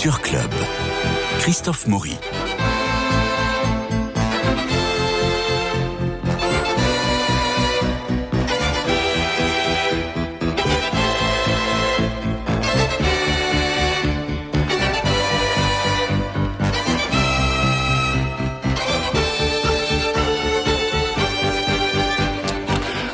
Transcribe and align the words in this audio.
Culture 0.00 0.22
Club. 0.22 0.50
Christophe 1.40 1.86
Maury. 1.86 2.39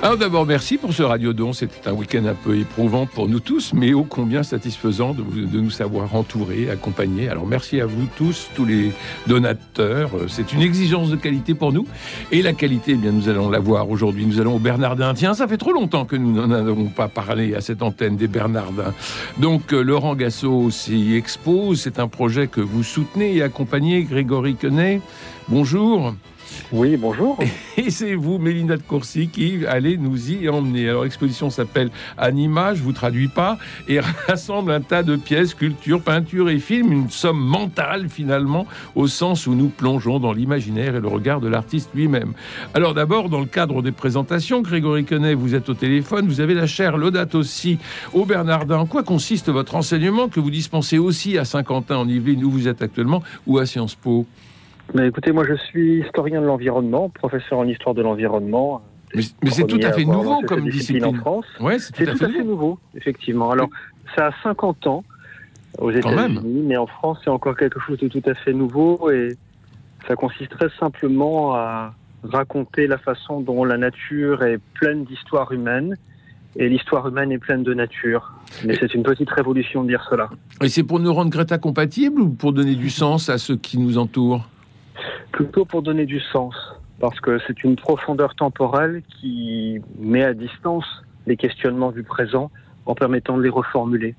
Alors 0.07 0.18
d'abord, 0.18 0.46
merci 0.46 0.79
pour 0.79 0.93
ce 0.93 1.03
radiodon. 1.03 1.53
C'était 1.53 1.89
un 1.89 1.93
week-end 1.93 2.25
un 2.26 2.35
peu 2.35 2.57
éprouvant 2.57 3.07
pour 3.07 3.29
nous 3.29 3.40
tous, 3.40 3.72
mais 3.72 3.93
ô 3.93 4.04
combien 4.04 4.44
satisfaisant 4.44 5.14
de, 5.14 5.25
nous 5.58 5.71
savoir 5.71 6.14
entourés, 6.14 6.71
accompagnés. 6.71 7.29
Alors 7.29 7.44
merci 7.44 7.81
à 7.81 7.86
vous 7.86 8.07
tous, 8.17 8.48
tous 8.54 8.64
les 8.64 8.93
donateurs. 9.26 10.12
C'est 10.29 10.53
une 10.53 10.62
exigence 10.62 11.11
de 11.11 11.17
qualité 11.17 11.54
pour 11.54 11.72
nous. 11.72 11.89
Et 12.31 12.40
la 12.40 12.53
qualité, 12.53 12.93
eh 12.93 12.95
bien, 12.95 13.11
nous 13.11 13.29
allons 13.29 13.50
la 13.50 13.58
voir 13.58 13.90
aujourd'hui. 13.90 14.26
Nous 14.26 14.40
allons 14.40 14.54
au 14.54 14.61
Bernardin. 14.61 15.12
Tiens, 15.12 15.34
ça 15.34 15.48
fait 15.48 15.57
trop 15.57 15.72
longtemps 15.72 16.04
que 16.04 16.14
nous 16.14 16.31
n'en 16.31 16.53
avons 16.53 16.86
pas 16.86 17.09
parlé 17.09 17.57
à 17.57 17.61
cette 17.61 17.82
antenne 17.82 18.17
des 18.17 18.29
Bernardins. 18.29 18.95
Donc 19.39 19.73
euh, 19.73 19.82
Laurent 19.82 20.14
Gassot 20.14 20.70
s'y 20.70 21.17
expose. 21.17 21.81
C'est 21.81 21.98
un 21.98 22.07
projet 22.07 22.46
que 22.46 22.61
vous 22.61 22.84
soutenez 22.84 23.34
et 23.34 23.43
accompagnez. 23.43 24.04
Grégory 24.04 24.54
Quenet, 24.54 25.00
bonjour. 25.48 26.14
Oui, 26.73 26.96
bonjour. 26.96 27.39
Et 27.77 27.91
c'est 27.91 28.14
vous, 28.14 28.39
Mélina 28.39 28.77
de 28.77 28.82
Courcy, 28.82 29.29
qui 29.29 29.64
allez 29.67 29.96
nous 29.96 30.32
y 30.32 30.49
emmener. 30.49 30.89
Alors, 30.89 31.04
l'exposition 31.04 31.50
s'appelle 31.50 31.91
Anima, 32.19 32.75
je 32.75 32.83
vous 32.83 32.93
traduis 32.93 33.29
pas, 33.29 33.59
et 33.89 34.01
rassemble 34.29 34.73
un 34.73 34.81
tas 34.81 35.03
de 35.03 35.17
pièces, 35.17 35.51
sculptures, 35.51 36.03
peintures 36.03 36.51
et 36.51 36.59
films, 36.59 36.93
une 36.93 37.11
somme 37.11 37.39
mentale 37.39 38.09
finalement, 38.09 38.67
au 38.95 39.07
sens 39.07 39.47
où 39.47 39.55
nous 39.55 39.69
plongeons 39.69 40.19
dans 40.19 40.33
l'imaginaire 40.33 40.97
et 40.97 41.01
le 41.01 41.09
regard 41.09 41.41
de 41.41 41.48
l'artiste 41.48 41.91
lui-même. 41.95 42.33
Alors 42.75 42.95
d'abord, 42.95 43.29
dans 43.29 43.41
le 43.41 43.47
cadre 43.47 43.83
des 43.83 43.92
présentations, 43.92 44.61
Grégory 44.61 45.05
Quenet, 45.05 45.35
vous 45.35 45.55
êtes 45.55 45.69
au 45.69 45.75
téléphone, 45.75 46.27
vous 46.27 46.41
avez 46.41 46.55
la 46.55 46.67
chaire 46.67 46.97
Laudato 46.97 47.39
aussi 47.39 47.79
au 48.13 48.25
Bernardin. 48.25 48.79
En 48.79 48.87
quoi 48.87 49.03
consiste 49.03 49.48
votre 49.51 49.77
enseignement 49.77 50.29
que 50.29 50.41
vous 50.41 50.51
dispensez 50.51 50.98
aussi 50.98 51.39
à 51.39 51.45
Saint-Quentin 51.45 51.97
en 51.97 52.09
Yvelines, 52.09 52.45
où 52.45 52.51
vous 52.51 52.67
êtes 52.67 52.83
actuellement, 52.83 53.23
ou 53.47 53.59
à 53.59 53.67
Sciences 53.67 53.95
Po? 53.95 54.27
Mais 54.95 55.09
écoutez, 55.09 55.33
moi 55.33 55.45
je 55.47 55.55
suis 55.55 56.01
historien 56.01 56.41
de 56.41 56.47
l'environnement, 56.47 57.09
professeur 57.09 57.59
en 57.59 57.67
histoire 57.67 57.95
de 57.95 58.03
l'environnement. 58.03 58.83
Mais, 59.15 59.23
mais 59.42 59.51
c'est 59.51 59.67
tout 59.67 59.81
à 59.83 59.92
fait 59.92 60.05
nouveau 60.05 60.41
comme 60.42 60.65
cette 60.65 60.73
discipline. 60.73 61.05
en 61.05 61.15
France. 61.15 61.47
Ouais, 61.61 61.79
c'est 61.79 61.92
tout 61.92 62.11
à 62.11 62.17
fait 62.17 62.29
nouveau. 62.29 62.45
nouveau, 62.45 62.79
effectivement. 62.95 63.51
Alors, 63.51 63.69
ça 64.14 64.29
a 64.29 64.33
50 64.42 64.87
ans 64.87 65.05
aux. 65.79 65.91
États-Unis, 65.91 66.64
mais 66.67 66.77
en 66.77 66.87
France, 66.87 67.19
c'est 67.25 67.31
encore 67.31 67.57
quelque 67.57 67.81
chose 67.81 67.98
de 67.98 68.09
tout 68.09 68.23
à 68.27 68.34
fait 68.34 68.53
nouveau 68.53 69.11
et 69.11 69.37
ça 70.07 70.17
consiste 70.17 70.51
très 70.51 70.70
simplement 70.79 71.55
à 71.55 71.95
raconter 72.23 72.87
la 72.87 72.98
façon 72.98 73.41
dont 73.41 73.64
la 73.64 73.77
nature 73.77 74.42
est 74.42 74.59
pleine 74.75 75.05
d'histoire 75.05 75.53
humaine 75.53 75.97
et 76.57 76.69
l'histoire 76.69 77.07
humaine 77.07 77.33
est 77.33 77.39
pleine 77.39 77.62
de 77.62 77.75
nature. 77.75 78.33
Mais 78.64 78.77
c'est 78.81 78.95
une 78.95 79.03
petite 79.03 79.31
révolution 79.31 79.83
de 79.83 79.89
dire 79.89 80.07
cela. 80.09 80.31
Et 80.62 80.69
c'est 80.69 80.83
pour 80.83 81.01
nous 81.01 81.12
rendre 81.12 81.31
Greta 81.31 81.59
compatibles 81.59 82.20
ou 82.20 82.31
pour 82.31 82.53
donner 82.53 82.75
du 82.75 82.91
sens 82.91 83.29
à 83.29 83.39
ceux 83.39 83.57
qui 83.57 83.79
nous 83.79 83.98
entourent 83.98 84.48
Plutôt 85.37 85.67
pour 85.67 85.83
donner 85.83 86.06
du 86.06 86.19
sens, 86.19 86.55
parce 86.98 87.20
que 87.20 87.39
c'est 87.47 87.62
une 87.62 87.77
profondeur 87.77 88.34
temporelle 88.37 89.03
qui 89.20 89.83
met 89.98 90.25
à 90.25 90.33
distance 90.33 90.87
les 91.27 91.37
questionnements 91.37 91.92
du 91.92 92.03
présent 92.05 92.51
en 92.87 92.95
permettant 92.95 93.37
de 93.37 93.42
les 93.42 93.51
reformuler. 93.51 94.14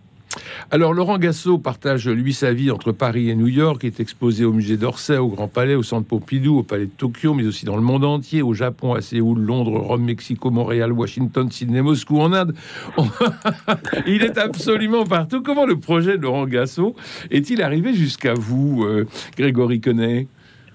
Alors 0.70 0.94
Laurent 0.94 1.18
Gassot 1.18 1.58
partage 1.58 2.08
lui 2.08 2.34
sa 2.34 2.54
vie 2.54 2.70
entre 2.70 2.92
Paris 2.92 3.32
et 3.32 3.36
New 3.36 3.48
York, 3.48 3.84
est 3.84 4.00
exposé 4.00 4.46
au 4.46 4.54
musée 4.54 4.78
d'Orsay, 4.78 5.18
au 5.18 5.30
Grand 5.30 5.48
Palais, 5.48 5.74
au 5.74 5.82
Centre 5.82 6.08
Pompidou, 6.08 6.60
au 6.60 6.64
Palais 6.64 6.86
de 6.86 6.92
Tokyo, 6.92 7.34
mais 7.34 7.48
aussi 7.48 7.66
dans 7.66 7.78
le 7.78 7.82
monde 7.82 8.06
entier, 8.06 8.44
au 8.44 8.54
Japon, 8.54 8.94
à 8.94 9.02
Séoul, 9.02 9.40
Londres, 9.40 9.80
Rome, 9.80 10.04
Mexico, 10.04 10.52
Montréal, 10.52 10.92
Washington, 10.92 11.50
Sydney, 11.50 11.82
Moscou, 11.82 12.20
en 12.20 12.32
Inde. 12.32 12.54
Il 14.06 14.22
est 14.22 14.38
absolument 14.38 15.04
partout. 15.04 15.42
Comment 15.42 15.66
le 15.66 15.80
projet 15.80 16.20
de 16.20 16.22
Laurent 16.22 16.46
Gassot 16.46 16.96
est-il 17.32 17.64
arrivé 17.64 17.96
jusqu'à 17.96 18.36
vous, 18.36 18.84
euh, 18.84 19.08
Grégory 19.36 19.82
Quenet? 19.82 20.28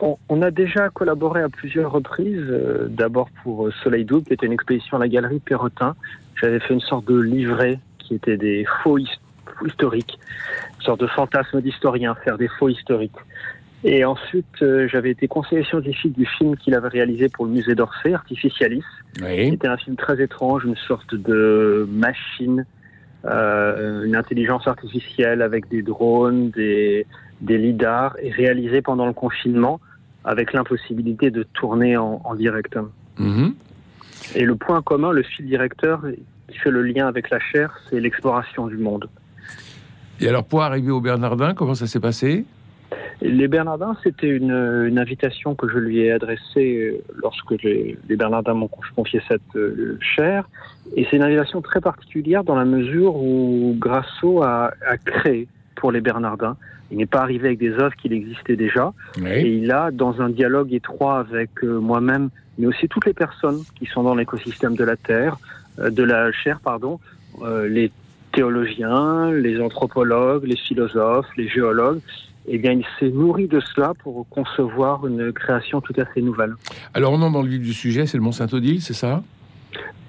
On, 0.04 0.18
on 0.28 0.42
a 0.42 0.50
déjà 0.50 0.88
collaboré 0.88 1.42
à 1.42 1.48
plusieurs 1.48 1.92
reprises, 1.92 2.44
euh, 2.50 2.88
d'abord 2.90 3.28
pour 3.44 3.68
euh, 3.68 3.72
Soleil 3.84 4.04
Double, 4.04 4.26
qui 4.26 4.32
était 4.34 4.46
une 4.46 4.52
expédition 4.52 4.96
à 4.96 5.00
la 5.00 5.06
galerie 5.08 5.38
Perrotin. 5.38 5.94
J'avais 6.40 6.58
fait 6.58 6.74
une 6.74 6.80
sorte 6.80 7.06
de 7.06 7.18
livret 7.20 7.78
qui 8.00 8.16
était 8.16 8.36
des 8.36 8.66
faux, 8.82 8.98
his- 8.98 9.20
faux 9.56 9.66
historiques, 9.66 10.18
une 10.80 10.84
sorte 10.84 11.00
de 11.00 11.06
fantasme 11.06 11.60
d'historien, 11.60 12.16
faire 12.16 12.36
des 12.36 12.48
faux 12.48 12.68
historiques. 12.68 13.14
Et 13.84 14.04
ensuite, 14.04 14.60
euh, 14.62 14.88
j'avais 14.88 15.10
été 15.10 15.28
conseiller 15.28 15.62
scientifique 15.62 16.18
du 16.18 16.26
film 16.26 16.56
qu'il 16.56 16.74
avait 16.74 16.88
réalisé 16.88 17.28
pour 17.28 17.46
le 17.46 17.52
musée 17.52 17.76
d'Orsay, 17.76 18.12
Artificialis. 18.12 18.84
Oui. 19.22 19.50
C'était 19.50 19.68
un 19.68 19.76
film 19.76 19.94
très 19.94 20.20
étrange, 20.20 20.64
une 20.64 20.76
sorte 20.76 21.14
de 21.14 21.86
machine, 21.90 22.64
euh, 23.24 24.04
une 24.04 24.16
intelligence 24.16 24.66
artificielle 24.66 25.42
avec 25.42 25.68
des 25.68 25.82
drones, 25.82 26.50
des, 26.50 27.06
des 27.40 27.58
lidars, 27.58 28.16
et 28.20 28.32
réalisé 28.32 28.82
pendant 28.82 29.06
le 29.06 29.12
confinement 29.12 29.80
avec 30.24 30.52
l'impossibilité 30.52 31.30
de 31.30 31.42
tourner 31.42 31.96
en, 31.96 32.20
en 32.24 32.34
direct. 32.34 32.78
Mhm. 33.18 33.54
Et 34.34 34.44
le 34.44 34.56
point 34.56 34.82
commun, 34.82 35.12
le 35.12 35.22
fil 35.22 35.46
directeur 35.46 36.02
qui 36.48 36.58
fait 36.58 36.70
le 36.70 36.82
lien 36.82 37.06
avec 37.06 37.30
la 37.30 37.40
chair, 37.40 37.78
c'est 37.88 38.00
l'exploration 38.00 38.66
du 38.66 38.76
monde. 38.76 39.08
Et 40.20 40.28
alors 40.28 40.44
pour 40.44 40.62
arriver 40.62 40.90
au 40.90 41.00
Bernardin, 41.00 41.54
comment 41.54 41.74
ça 41.74 41.86
s'est 41.86 42.00
passé? 42.00 42.44
Les 43.20 43.46
Bernardins, 43.46 43.96
c'était 44.02 44.28
une, 44.28 44.50
une 44.52 44.98
invitation 44.98 45.54
que 45.54 45.68
je 45.68 45.78
lui 45.78 46.00
ai 46.00 46.10
adressée 46.10 46.76
euh, 46.76 47.02
lorsque 47.14 47.52
les, 47.62 47.96
les 48.08 48.16
Bernardins 48.16 48.54
m'ont 48.54 48.70
confié 48.96 49.22
cette 49.28 49.54
euh, 49.54 49.96
chaire. 50.00 50.48
Et 50.96 51.06
c'est 51.08 51.16
une 51.16 51.22
invitation 51.22 51.62
très 51.62 51.80
particulière 51.80 52.42
dans 52.42 52.56
la 52.56 52.64
mesure 52.64 53.14
où 53.14 53.76
Grasso 53.78 54.42
a, 54.42 54.72
a 54.86 54.96
créé 54.98 55.46
pour 55.82 55.90
les 55.90 56.00
Bernardins. 56.00 56.56
Il 56.92 56.98
n'est 56.98 57.06
pas 57.16 57.22
arrivé 57.26 57.44
avec 57.48 57.58
des 57.58 57.72
œuvres 57.84 57.96
qu'il 58.00 58.12
existait 58.12 58.54
déjà. 58.66 58.92
Et 59.16 59.20
Oui. 59.22 59.58
il 59.62 59.72
a, 59.72 59.90
dans 59.90 60.14
un 60.26 60.30
dialogue 60.30 60.72
étroit 60.72 61.18
avec 61.18 61.50
euh, 61.64 61.80
moi-même, 61.90 62.26
mais 62.56 62.66
aussi 62.68 62.86
toutes 62.88 63.06
les 63.06 63.14
personnes 63.24 63.60
qui 63.76 63.86
sont 63.92 64.04
dans 64.04 64.14
l'écosystème 64.14 64.76
de 64.76 64.84
la 64.84 64.96
Terre, 64.96 65.34
euh, 65.80 65.90
de 65.90 66.04
la 66.04 66.30
chair, 66.40 66.60
pardon, 66.70 67.00
euh, 67.42 67.66
les 67.68 67.90
théologiens, 68.36 69.32
les 69.32 69.60
anthropologues, 69.60 70.44
les 70.44 70.56
philosophes, 70.66 71.26
les 71.36 71.48
géologues, 71.48 72.00
eh 72.46 72.58
bien, 72.58 72.72
il 72.72 72.84
s'est 72.98 73.10
nourri 73.22 73.46
de 73.48 73.60
cela 73.60 73.92
pour 74.02 74.14
concevoir 74.28 75.04
une 75.06 75.32
création 75.32 75.80
tout 75.80 75.94
à 75.98 76.04
fait 76.04 76.20
nouvelle. 76.20 76.54
Alors 76.94 77.12
on 77.12 77.20
entre 77.22 77.32
dans 77.32 77.42
le 77.42 77.48
vif 77.48 77.60
du 77.60 77.72
sujet, 77.72 78.06
c'est 78.06 78.18
le 78.18 78.22
Mont 78.22 78.32
Saint-Odile, 78.40 78.80
c'est 78.82 78.94
ça? 79.04 79.22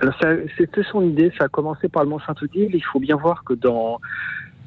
Alors, 0.02 0.14
ça- 0.22 0.36
C'était 0.58 0.84
son 0.92 1.02
idée, 1.02 1.32
ça 1.38 1.46
a 1.46 1.48
commencé 1.48 1.88
par 1.90 2.04
le 2.04 2.10
Mont 2.10 2.20
Saint-Odile. 2.20 2.72
Il 2.74 2.84
faut 2.92 3.00
bien 3.00 3.16
voir 3.16 3.44
que 3.48 3.54
dans 3.54 4.00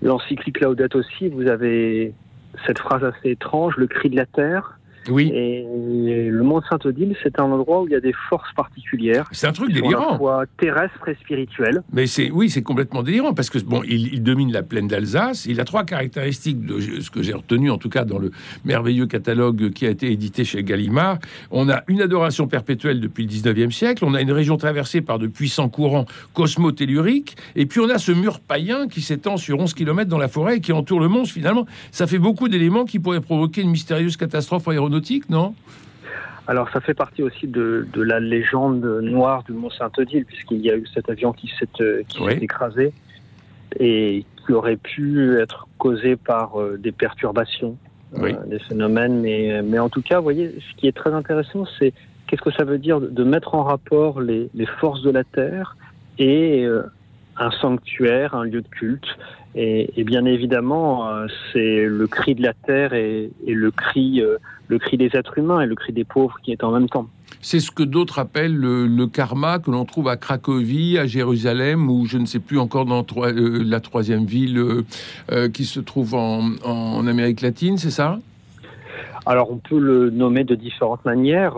l'encyclique 0.03 0.61
Laudato 0.61 0.99
aussi, 0.99 1.29
vous 1.29 1.47
avez 1.47 2.13
cette 2.67 2.79
phrase 2.79 3.05
assez 3.05 3.31
étrange, 3.31 3.77
le 3.77 3.87
cri 3.87 4.11
de 4.11 4.17
la 4.17 4.27
terre. 4.27 4.76
Oui. 5.11 5.31
Et 5.35 6.29
le 6.31 6.43
Mont 6.43 6.61
Saint-Odile, 6.69 7.17
c'est 7.23 7.39
un 7.39 7.45
endroit 7.45 7.83
où 7.83 7.87
il 7.89 7.93
y 7.93 7.97
a 7.97 8.01
des 8.01 8.15
forces 8.29 8.53
particulières, 8.55 9.27
C'est 9.33 9.47
un 9.47 9.53
truc 9.53 9.71
sont 9.71 9.77
à 9.77 9.81
la 9.81 9.89
délirant. 9.89 10.19
fois 10.19 10.45
terrestres 10.59 11.09
et 11.09 11.15
spirituelles. 11.15 11.83
Mais 11.93 12.07
c'est 12.07 12.31
oui, 12.31 12.51
c'est 12.51 12.63
complètement 12.63 13.03
délirant 13.03 13.35
parce 13.35 13.51
que 13.51 13.59
bon, 13.59 13.83
il, 13.87 14.13
il 14.15 14.23
domine 14.23 14.53
la 14.53 14.63
plaine 14.63 14.89
d'Alsace. 14.89 15.47
Il 15.47 15.61
a 15.61 15.65
trois 15.65 15.85
caractéristiques 15.85 16.65
de 16.65 16.81
ce 17.01 17.11
que 17.11 17.23
j'ai 17.23 17.35
retenu 17.35 17.71
en 17.71 17.79
tout 17.79 17.89
cas 17.89 18.05
dans 18.05 18.19
le 18.19 18.31
merveilleux 18.65 19.07
catalogue 19.07 19.71
qui 19.71 19.87
a 19.87 19.91
été 19.91 20.11
édité 20.11 20.45
chez 20.45 20.63
Gallimard. 20.63 21.19
On 21.51 21.69
a 21.69 21.83
une 21.89 22.01
adoration 22.03 22.47
perpétuelle 22.49 23.01
depuis 23.01 23.25
le 23.27 23.31
19e 23.31 23.71
siècle. 23.71 24.05
On 24.05 24.15
a 24.15 24.21
une 24.21 24.33
région 24.33 24.57
traversée 24.57 25.01
par 25.01 25.19
de 25.19 25.27
puissants 25.27 25.69
courants 25.69 26.07
cosmotelluriques. 26.35 27.37
Et 27.55 27.67
puis 27.67 27.81
on 27.81 27.89
a 27.91 27.99
ce 27.99 28.13
mur 28.13 28.41
païen 28.41 28.89
qui 28.89 29.01
s'étend 29.03 29.37
sur 29.37 29.59
11 29.59 29.75
km 29.75 30.09
dans 30.09 30.19
la 30.19 30.29
forêt 30.29 30.57
et 30.57 30.61
qui 30.61 30.73
entoure 30.73 31.01
le 31.01 31.09
monstre. 31.09 31.35
Finalement, 31.35 31.67
ça 31.91 32.07
fait 32.07 32.19
beaucoup 32.19 32.49
d'éléments 32.49 32.85
qui 32.85 32.99
pourraient 32.99 33.21
provoquer 33.21 33.63
une 33.63 33.71
mystérieuse 33.71 34.17
catastrophe 34.17 34.67
aéronautique, 34.69 34.96
non? 35.29 35.55
Alors 36.49 36.71
ça 36.71 36.81
fait 36.81 36.95
partie 36.95 37.23
aussi 37.23 37.49
de, 37.49 37.87
de 37.93 38.03
la 38.03 38.21
légende 38.21 38.85
noire 39.03 39.43
du 39.43 39.53
Mont 39.53 39.71
Saint-Odile, 39.71 40.25
puisqu'il 40.25 40.61
y 40.61 40.71
a 40.71 40.77
eu 40.77 40.87
cet 40.95 41.11
avion 41.11 41.33
qui 41.33 41.49
s'est 41.59 41.69
euh, 41.81 42.03
Oui. 42.21 42.35
écrasé 42.41 42.93
et 43.81 44.25
qui 44.45 44.53
aurait 44.53 44.77
pu 44.77 45.39
être 45.41 45.67
causé 45.79 46.15
par 46.17 46.61
euh, 46.61 46.77
des 46.79 46.93
perturbations, 46.93 47.77
euh, 48.19 48.33
des 48.47 48.61
phénomènes. 48.61 49.21
Mais, 49.21 49.61
mais 49.63 49.81
en 49.81 49.89
tout 49.89 50.03
cas, 50.03 50.19
vous 50.19 50.23
voyez, 50.23 50.55
ce 50.61 50.77
qui 50.77 50.87
est 50.87 50.97
très 50.97 51.13
intéressant, 51.13 51.67
c'est 51.79 51.93
qu'est-ce 52.27 52.43
que 52.43 52.53
ça 52.53 52.65
veut 52.65 52.79
dire 52.79 53.01
de, 53.01 53.09
de 53.09 53.25
mettre 53.25 53.55
en 53.57 53.65
rapport 53.65 54.21
les, 54.21 54.49
les 54.55 54.67
forces 54.67 55.03
de 55.03 55.11
la 55.11 55.25
Terre 55.25 55.77
et 56.19 56.65
euh, 56.65 56.83
un 57.37 57.51
sanctuaire, 57.51 58.35
un 58.35 58.45
lieu 58.45 58.63
de 58.63 58.69
culte. 58.69 59.09
Et, 59.59 60.05
bien 60.05 60.27
évidemment, 60.27 61.09
euh, 61.09 61.27
c'est 61.53 61.87
le 61.87 62.07
cri 62.07 62.35
de 62.35 62.43
la 62.43 62.53
terre 62.53 62.93
et, 62.93 63.31
le 63.47 63.71
cri, 63.71 64.21
euh, 64.21 64.37
le 64.69 64.79
cri 64.79 64.99
des 64.99 65.11
êtres 65.15 65.39
humains 65.39 65.63
et 65.63 65.67
le 65.67 65.75
cri 65.75 65.95
des 65.95 66.05
pauvres 66.05 66.37
qui 66.43 66.53
est 66.53 66.63
en 66.63 66.73
même 66.73 66.91
temps. 66.91 67.09
C'est 67.41 67.61
ce 67.61 67.71
que 67.71 67.83
d'autres 67.83 68.19
appellent 68.19 68.55
le, 68.55 69.07
karma 69.07 69.59
que 69.59 69.71
l'on 69.71 69.87
trouve 69.87 70.09
à 70.09 70.19
Cracovie, 70.19 70.99
à 70.99 71.07
Jérusalem, 71.07 71.89
ou 71.89 72.05
je 72.05 72.19
ne 72.19 72.27
sais 72.27 72.39
plus 72.39 72.59
encore 72.59 72.85
dans 72.85 73.07
euh, 73.17 73.63
la 73.65 73.81
troisième 73.81 74.27
ville 74.27 74.63
qui 75.55 75.65
se 75.65 75.81
trouve 75.81 76.15
en, 76.15 77.07
Amérique 77.07 77.41
latine, 77.41 77.79
c'est 77.79 77.91
ça? 77.91 78.19
Alors 79.25 79.51
on 79.51 79.57
peut 79.57 79.79
le 79.79 80.11
nommer 80.11 80.45
de 80.45 80.55
différentes 80.55 81.05
manières. 81.05 81.55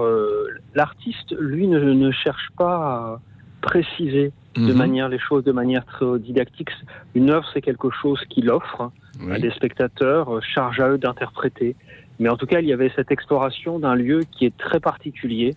L'artiste, 0.74 1.34
lui, 1.38 1.66
ne, 1.66 1.80
ne, 1.80 2.10
cherche 2.12 2.48
pas 2.56 2.76
à 2.76 3.20
préciser 3.60 4.30
de 4.58 4.72
mhm. 4.72 4.78
manière 4.78 5.08
les 5.08 5.18
choses 5.18 5.44
de 5.44 5.52
manière 5.52 5.84
très 5.84 6.18
didactique. 6.18 6.70
Une 7.14 7.30
œuvre, 7.30 7.46
c'est 7.52 7.62
quelque 7.62 7.90
chose 7.90 8.20
qu'il 8.28 8.50
offre 8.50 8.90
à 9.30 9.38
des 9.38 9.50
spectateurs, 9.50 10.36
euh, 10.36 10.40
charge 10.40 10.80
à 10.80 10.88
eux 10.90 10.98
d'interpréter. 10.98 11.76
Mais 12.18 12.28
en 12.28 12.36
tout 12.36 12.46
cas, 12.46 12.60
il 12.60 12.66
y 12.66 12.72
avait 12.72 12.90
cette 12.94 13.10
exploration 13.10 13.78
d'un 13.78 13.94
lieu 13.94 14.22
qui 14.30 14.44
est 14.46 14.56
très 14.56 14.80
particulier 14.80 15.54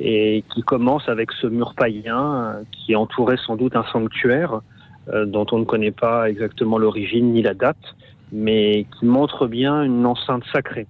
et 0.00 0.42
qui 0.52 0.62
commence 0.62 1.08
avec 1.08 1.32
ce 1.32 1.46
mur 1.46 1.74
païen 1.76 2.34
euh, 2.34 2.62
qui 2.72 2.96
entourait 2.96 3.38
sans 3.46 3.56
doute 3.56 3.76
un 3.76 3.84
sanctuaire 3.92 4.60
euh, 5.08 5.24
dont 5.26 5.46
on 5.52 5.58
ne 5.58 5.64
connaît 5.64 5.92
pas 5.92 6.28
exactement 6.28 6.78
l'origine 6.78 7.32
ni 7.32 7.42
la 7.42 7.54
date, 7.54 7.94
mais 8.32 8.86
qui 8.98 9.06
montre 9.06 9.46
bien 9.46 9.82
une 9.82 10.06
enceinte 10.06 10.44
sacrée. 10.52 10.86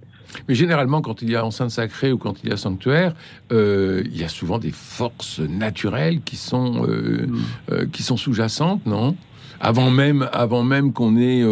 Mais 0.49 0.55
généralement, 0.55 1.01
quand 1.01 1.23
il 1.23 1.31
y 1.31 1.37
a 1.37 1.45
enceinte 1.45 1.71
sacrée 1.71 2.13
ou 2.13 2.19
quand 2.19 2.43
il 2.43 2.51
y 2.51 2.53
a 2.53 2.57
sanctuaire, 2.57 3.15
euh, 3.53 4.03
il 4.07 4.19
y 4.19 4.25
a 4.25 4.29
souvent 4.29 4.59
des 4.59 4.71
forces 4.71 5.41
naturelles 5.41 6.21
qui 6.23 6.37
sont, 6.37 6.87
euh, 6.87 7.27
mm. 7.27 7.43
euh, 7.73 7.87
qui 7.93 8.03
sont 8.03 8.17
sous-jacentes, 8.17 8.85
non? 8.87 9.17
Avant 9.61 9.91
même, 9.91 10.29
avant 10.33 10.63
même 10.63 10.93
qu'on 10.93 11.17
ait 11.17 11.43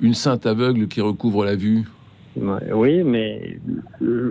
une 0.00 0.14
sainte 0.14 0.46
aveugle 0.46 0.88
qui 0.88 1.00
recouvre 1.02 1.44
la 1.44 1.54
vue. 1.54 1.84
Oui, 2.36 3.04
mais 3.04 3.58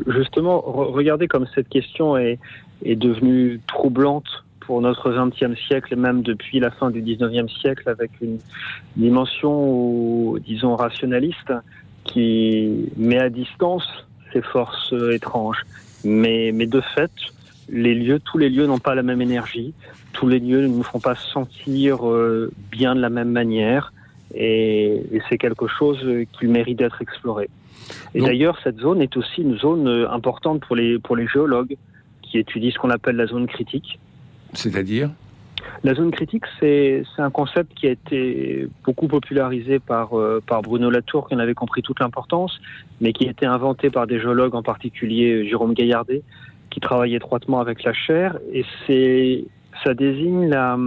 justement, 0.08 0.62
regardez 0.66 1.28
comme 1.28 1.46
cette 1.54 1.70
question 1.70 2.18
est, 2.18 2.40
est 2.84 2.96
devenue 2.96 3.62
troublante 3.68 4.26
pour 4.70 4.82
notre 4.82 5.12
20e 5.12 5.56
siècle 5.68 5.94
et 5.94 5.96
même 5.96 6.22
depuis 6.22 6.60
la 6.60 6.70
fin 6.70 6.92
du 6.92 7.02
19e 7.02 7.50
siècle 7.62 7.88
avec 7.88 8.12
une 8.22 8.40
dimension, 8.98 10.36
disons, 10.38 10.76
rationaliste 10.76 11.54
qui 12.04 12.90
met 12.98 13.20
à 13.20 13.30
distance 13.30 13.88
ces 14.34 14.42
forces 14.42 14.94
étranges. 15.12 15.64
Mais, 16.04 16.52
mais 16.54 16.66
de 16.66 16.82
fait, 16.82 17.12
les 17.70 17.96
lieux, 17.96 18.20
tous 18.20 18.38
les 18.38 18.50
lieux 18.50 18.66
n'ont 18.66 18.80
pas 18.80 18.96
la 18.96 19.04
même 19.04 19.22
énergie. 19.22 19.74
Tous 20.14 20.28
les 20.28 20.40
lieux 20.40 20.62
ne 20.62 20.68
nous 20.68 20.84
font 20.84 21.00
pas 21.00 21.16
sentir 21.16 22.08
euh, 22.08 22.52
bien 22.72 22.96
de 22.96 23.02
la 23.02 23.10
même 23.10 23.32
manière. 23.32 23.94
Et, 24.34 25.04
c'est 25.30 25.38
quelque 25.38 25.68
chose 25.68 26.00
qui 26.34 26.46
mérite 26.46 26.80
d'être 26.80 27.02
exploré. 27.02 27.50
Et 28.14 28.22
d'ailleurs, 28.22 28.60
cette 28.64 28.80
zone 28.80 29.02
est 29.02 29.18
aussi 29.18 29.42
une 29.42 29.58
zone 29.58 29.88
euh, 29.88 30.10
importante 30.12 30.62
pour 30.62 30.76
les, 30.76 31.00
pour 31.00 31.16
les 31.16 31.28
géologues 31.28 31.76
qui 32.22 32.38
étudient 32.38 32.72
ce 32.72 32.78
qu'on 32.78 32.92
appelle 32.92 33.16
la 33.16 33.26
zone 33.26 33.48
critique. 33.48 34.00
C'est-à-dire? 34.54 35.10
La 35.84 35.94
zone 35.94 36.12
critique, 36.12 36.44
c'est 36.60 37.04
un 37.18 37.30
concept 37.30 37.74
qui 37.74 37.88
a 37.88 37.92
été 37.92 38.68
beaucoup 38.84 39.08
popularisé 39.08 39.80
par, 39.80 40.18
euh, 40.18 40.42
par 40.46 40.62
Bruno 40.62 40.90
Latour, 40.90 41.28
qui 41.28 41.36
en 41.36 41.40
avait 41.40 41.54
compris 41.54 41.82
toute 41.82 42.00
l'importance, 42.00 42.60
mais 43.02 43.14
qui 43.14 43.28
a 43.28 43.32
été 43.32 43.46
inventé 43.46 43.90
par 43.90 44.08
des 44.08 44.20
géologues, 44.20 44.56
en 44.56 44.64
particulier 44.64 45.48
Jérôme 45.48 45.74
Gaillardet, 45.74 46.24
qui 46.70 46.80
travaille 46.80 47.16
étroitement 47.16 47.60
avec 47.60 47.84
la 47.84 47.94
chair. 47.94 48.38
Et 48.54 48.66
c'est 48.86 49.46
ça 49.84 49.94
désigne 49.94 50.50
la, 50.50 50.78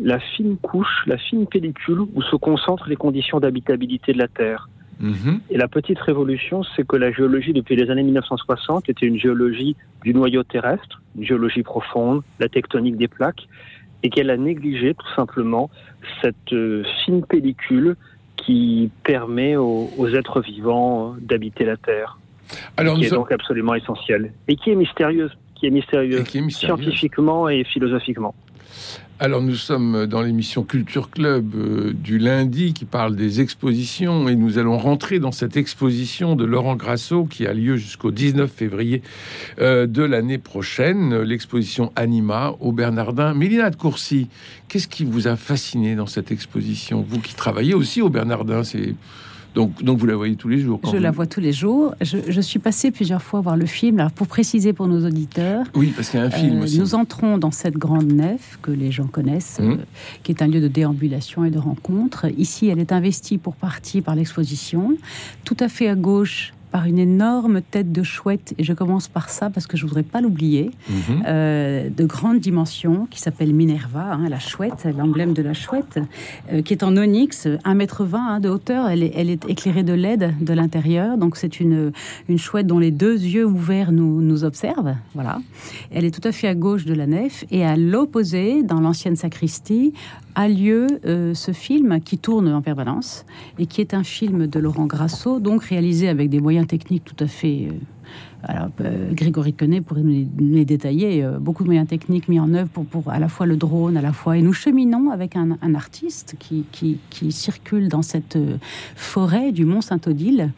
la 0.00 0.18
fine 0.18 0.56
couche, 0.56 1.04
la 1.06 1.18
fine 1.18 1.46
pellicule 1.46 2.00
où 2.00 2.22
se 2.22 2.36
concentrent 2.36 2.88
les 2.88 2.96
conditions 2.96 3.40
d'habitabilité 3.40 4.12
de 4.12 4.18
la 4.18 4.28
Terre. 4.28 4.68
Mm-hmm. 5.00 5.40
Et 5.50 5.56
la 5.56 5.68
petite 5.68 5.98
révolution, 6.00 6.62
c'est 6.74 6.86
que 6.86 6.96
la 6.96 7.12
géologie, 7.12 7.52
depuis 7.52 7.76
les 7.76 7.90
années 7.90 8.02
1960, 8.02 8.88
était 8.88 9.06
une 9.06 9.18
géologie 9.18 9.76
du 10.02 10.12
noyau 10.12 10.42
terrestre, 10.42 11.02
une 11.16 11.24
géologie 11.24 11.62
profonde, 11.62 12.22
la 12.40 12.48
tectonique 12.48 12.96
des 12.96 13.08
plaques, 13.08 13.46
et 14.02 14.10
qu'elle 14.10 14.30
a 14.30 14.36
négligé 14.36 14.94
tout 14.94 15.14
simplement 15.14 15.70
cette 16.22 16.52
euh, 16.52 16.84
fine 17.04 17.24
pellicule 17.24 17.96
qui 18.36 18.90
permet 19.02 19.56
aux, 19.56 20.08
êtres 20.14 20.40
vivants 20.40 21.12
euh, 21.12 21.16
d'habiter 21.20 21.64
la 21.64 21.76
Terre. 21.76 22.18
Alors, 22.76 22.96
qui 22.96 23.04
est 23.04 23.10
donc 23.10 23.30
absolument 23.30 23.74
essentielle 23.74 24.32
et 24.46 24.56
qui 24.56 24.70
est 24.70 24.74
mystérieuse, 24.74 25.36
qui 25.54 25.66
est 25.66 25.70
mystérieuse, 25.70 26.24
qui 26.24 26.38
est 26.38 26.40
mystérieuse. 26.40 26.78
scientifiquement 26.78 27.48
et 27.48 27.64
philosophiquement. 27.64 28.34
Alors 29.20 29.42
nous 29.42 29.56
sommes 29.56 30.06
dans 30.06 30.22
l'émission 30.22 30.62
Culture 30.62 31.10
Club 31.10 31.52
euh, 31.56 31.92
du 31.92 32.18
lundi 32.18 32.72
qui 32.72 32.84
parle 32.84 33.16
des 33.16 33.40
expositions 33.40 34.28
et 34.28 34.36
nous 34.36 34.58
allons 34.58 34.78
rentrer 34.78 35.18
dans 35.18 35.32
cette 35.32 35.56
exposition 35.56 36.36
de 36.36 36.44
Laurent 36.44 36.76
Grasso 36.76 37.24
qui 37.24 37.44
a 37.44 37.52
lieu 37.52 37.76
jusqu'au 37.76 38.12
19 38.12 38.48
février 38.48 39.02
euh, 39.58 39.88
de 39.88 40.04
l'année 40.04 40.38
prochaine, 40.38 41.20
l'exposition 41.22 41.92
Anima 41.96 42.54
au 42.60 42.70
Bernardin. 42.70 43.34
Mélina 43.34 43.70
de 43.70 43.76
Courcy, 43.76 44.28
qu'est-ce 44.68 44.86
qui 44.86 45.04
vous 45.04 45.26
a 45.26 45.34
fasciné 45.34 45.96
dans 45.96 46.06
cette 46.06 46.30
exposition? 46.30 47.04
Vous 47.06 47.18
qui 47.18 47.34
travaillez 47.34 47.74
aussi 47.74 48.00
au 48.00 48.10
Bernardin, 48.10 48.62
c'est 48.62 48.94
donc, 49.54 49.82
donc 49.82 49.98
vous 49.98 50.06
la 50.06 50.16
voyez 50.16 50.36
tous 50.36 50.48
les 50.48 50.60
jours 50.60 50.80
Je 50.90 50.96
la 50.96 51.10
vois 51.10 51.26
tous 51.26 51.40
les 51.40 51.52
jours. 51.52 51.94
Je, 52.00 52.40
suis 52.40 52.58
passée 52.58 52.90
plusieurs 52.90 53.22
fois 53.22 53.40
voir 53.40 53.56
le 53.56 53.66
film. 53.66 53.98
Alors 53.98 54.12
pour 54.12 54.26
préciser 54.26 54.72
pour 54.72 54.86
nos 54.86 55.06
auditeurs, 55.06 55.66
oui, 55.74 55.92
parce 55.94 56.10
qu'il 56.10 56.20
y 56.20 56.22
a 56.22 56.26
un 56.26 56.30
film 56.30 56.58
euh, 56.58 56.64
aussi. 56.64 56.78
Nous 56.78 56.94
entrons 56.94 57.38
dans 57.38 57.50
cette 57.50 57.76
grande 57.76 58.12
nef 58.12 58.58
que 58.62 58.70
les 58.70 58.90
gens 58.90 59.06
connaissent, 59.06 59.58
mmh. 59.58 59.70
euh, 59.70 59.76
qui 60.22 60.32
est 60.32 60.42
un 60.42 60.46
lieu 60.46 60.60
de 60.60 60.68
déambulation 60.68 61.44
et 61.44 61.50
de 61.50 61.58
rencontre. 61.58 62.26
Ici, 62.36 62.68
elle 62.68 62.78
est 62.78 62.92
investie 62.92 63.38
pour 63.38 63.56
partie 63.56 64.00
par 64.00 64.14
l'exposition. 64.14 64.96
Tout 65.44 65.56
à 65.60 65.68
fait 65.68 65.88
à 65.88 65.94
gauche, 65.94 66.52
par 66.78 66.86
une 66.86 67.00
énorme 67.00 67.60
tête 67.60 67.90
de 67.90 68.04
chouette, 68.04 68.54
et 68.56 68.62
je 68.62 68.72
commence 68.72 69.08
par 69.08 69.30
ça 69.30 69.50
parce 69.50 69.66
que 69.66 69.76
je 69.76 69.84
voudrais 69.84 70.04
pas 70.04 70.20
l'oublier, 70.20 70.70
mhm. 70.88 71.24
euh, 71.26 71.88
de 71.90 72.04
grande 72.04 72.38
dimension, 72.38 73.08
qui 73.10 73.18
s'appelle 73.18 73.52
Minerva, 73.52 74.12
hein, 74.12 74.28
la 74.28 74.38
chouette, 74.38 74.86
l'emblème 74.96 75.32
de 75.32 75.42
la 75.42 75.54
chouette, 75.54 75.98
euh, 76.52 76.62
qui 76.62 76.72
est 76.72 76.84
en 76.84 76.96
onyx, 76.96 77.48
1m20 77.48 78.14
hein, 78.14 78.38
de 78.38 78.48
hauteur, 78.48 78.88
elle 78.88 79.02
est, 79.02 79.10
elle 79.16 79.28
est 79.28 79.44
éclairée 79.50 79.82
de 79.82 79.92
LED 79.92 80.36
de 80.40 80.52
l'intérieur, 80.54 81.18
donc 81.18 81.36
c'est 81.36 81.58
une, 81.58 81.90
une 82.28 82.38
chouette 82.38 82.68
dont 82.68 82.78
les 82.78 82.92
deux 82.92 83.20
yeux 83.20 83.44
ouverts 83.44 83.90
nous, 83.90 84.20
nous 84.20 84.44
observent, 84.44 84.94
voilà. 85.14 85.40
Elle 85.90 86.04
est 86.04 86.12
tout 86.12 86.28
à 86.28 86.30
fait 86.30 86.46
à 86.46 86.54
gauche 86.54 86.84
de 86.84 86.94
la 86.94 87.08
nef, 87.08 87.44
et 87.50 87.64
à 87.64 87.76
l'opposé, 87.76 88.62
dans 88.62 88.78
l'ancienne 88.78 89.16
sacristie, 89.16 89.94
a 90.38 90.46
lieu 90.46 90.86
euh, 91.04 91.34
ce 91.34 91.50
film 91.50 92.00
qui 92.00 92.16
tourne 92.16 92.46
en 92.52 92.62
permanence 92.62 93.26
et 93.58 93.66
qui 93.66 93.80
est 93.80 93.92
un 93.92 94.04
film 94.04 94.46
de 94.46 94.60
Laurent 94.60 94.86
Grasso, 94.86 95.40
donc 95.40 95.64
réalisé 95.64 96.08
avec 96.08 96.30
des 96.30 96.38
moyens 96.38 96.68
techniques 96.68 97.04
tout 97.04 97.16
à 97.18 97.26
fait. 97.26 97.66
Euh, 97.66 97.72
alors, 98.44 98.68
euh, 98.80 99.12
Grégory 99.14 99.52
Quenet 99.52 99.80
pourrait 99.80 100.02
nous 100.02 100.28
les, 100.38 100.64
détailler. 100.64 101.28
beaucoup 101.40 101.64
de 101.64 101.68
moyens 101.68 101.88
techniques 101.88 102.28
mis 102.28 102.38
en 102.38 102.54
œuvre 102.54 102.68
pour, 102.68 102.86
pour, 102.86 103.10
à 103.10 103.18
la 103.18 103.28
fois 103.28 103.46
le 103.46 103.56
drone, 103.56 103.96
à 103.96 104.00
la 104.00 104.12
fois. 104.12 104.38
Et 104.38 104.42
nous 104.42 104.52
cheminons 104.52 105.10
avec 105.10 105.34
un, 105.34 105.58
artiste 105.74 106.36
qui, 106.38 106.64
qui, 106.70 106.98
qui, 107.10 107.32
circule 107.32 107.88
dans 107.88 108.02
cette 108.02 108.38
forêt 108.94 109.50
du 109.50 109.64
Mont 109.64 109.80
Saint-Odile 109.80 110.52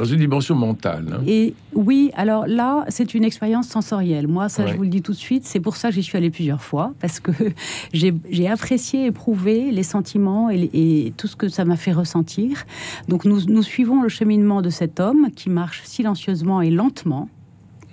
dans 0.00 0.06
une 0.06 0.18
dimension 0.18 0.54
mentale. 0.54 1.04
Hein. 1.12 1.22
Et 1.26 1.52
oui, 1.74 2.10
alors 2.14 2.46
là, 2.46 2.86
c'est 2.88 3.12
une 3.12 3.22
expérience 3.22 3.68
sensorielle. 3.68 4.28
Moi, 4.28 4.48
ça, 4.48 4.66
je 4.66 4.74
vous 4.74 4.84
le 4.84 4.88
dis 4.88 5.02
tout 5.02 5.12
de 5.12 5.16
suite, 5.18 5.44
c'est 5.44 5.60
pour 5.60 5.76
ça 5.76 5.90
que 5.90 5.94
j'y 5.94 6.02
suis 6.02 6.16
allée 6.16 6.30
plusieurs 6.30 6.62
fois, 6.62 6.94
parce 7.00 7.20
que 7.20 7.32
j'ai 7.92 8.48
apprécié, 8.48 9.04
éprouvé 9.04 9.70
les 9.70 9.82
sentiments 9.82 10.48
et, 10.48 11.12
tout 11.18 11.26
ce 11.26 11.36
que 11.36 11.48
ça 11.48 11.66
m'a 11.66 11.76
fait 11.76 11.92
ressentir. 11.92 12.64
Donc, 13.08 13.26
nous, 13.26 13.44
nous 13.44 13.62
suivons 13.62 14.00
le 14.00 14.08
cheminement 14.08 14.62
de 14.62 14.70
cet 14.70 15.00
homme 15.00 15.28
qui 15.36 15.50
marche 15.50 15.82
silencieusement 15.84 16.62
et 16.62 16.70
lentement. 16.70 17.28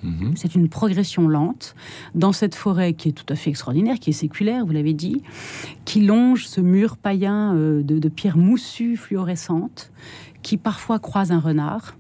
Mhm. 0.02 0.32
C'est 0.36 0.56
une 0.56 0.70
progression 0.70 1.28
lente 1.28 1.76
dans 2.16 2.32
cette 2.32 2.56
forêt 2.56 2.94
qui 2.94 3.10
est 3.10 3.12
tout 3.12 3.26
à 3.28 3.36
fait 3.36 3.50
extraordinaire, 3.50 4.00
qui 4.00 4.12
est 4.12 4.14
séculaire, 4.14 4.66
vous 4.66 4.72
l'avez 4.72 4.94
dit, 4.94 5.24
qui 5.84 6.06
longe 6.06 6.48
ce 6.48 6.62
mur 6.62 6.96
païen 6.96 7.54
euh, 7.54 7.84
de, 7.84 8.00
de 8.00 8.08
pierres 8.08 8.38
moussues 8.38 8.96
fluorescentes, 8.96 9.92
qui 10.42 10.56
parfois 10.56 11.00
croise 11.00 11.34
un 11.34 11.40
renard 11.40 11.97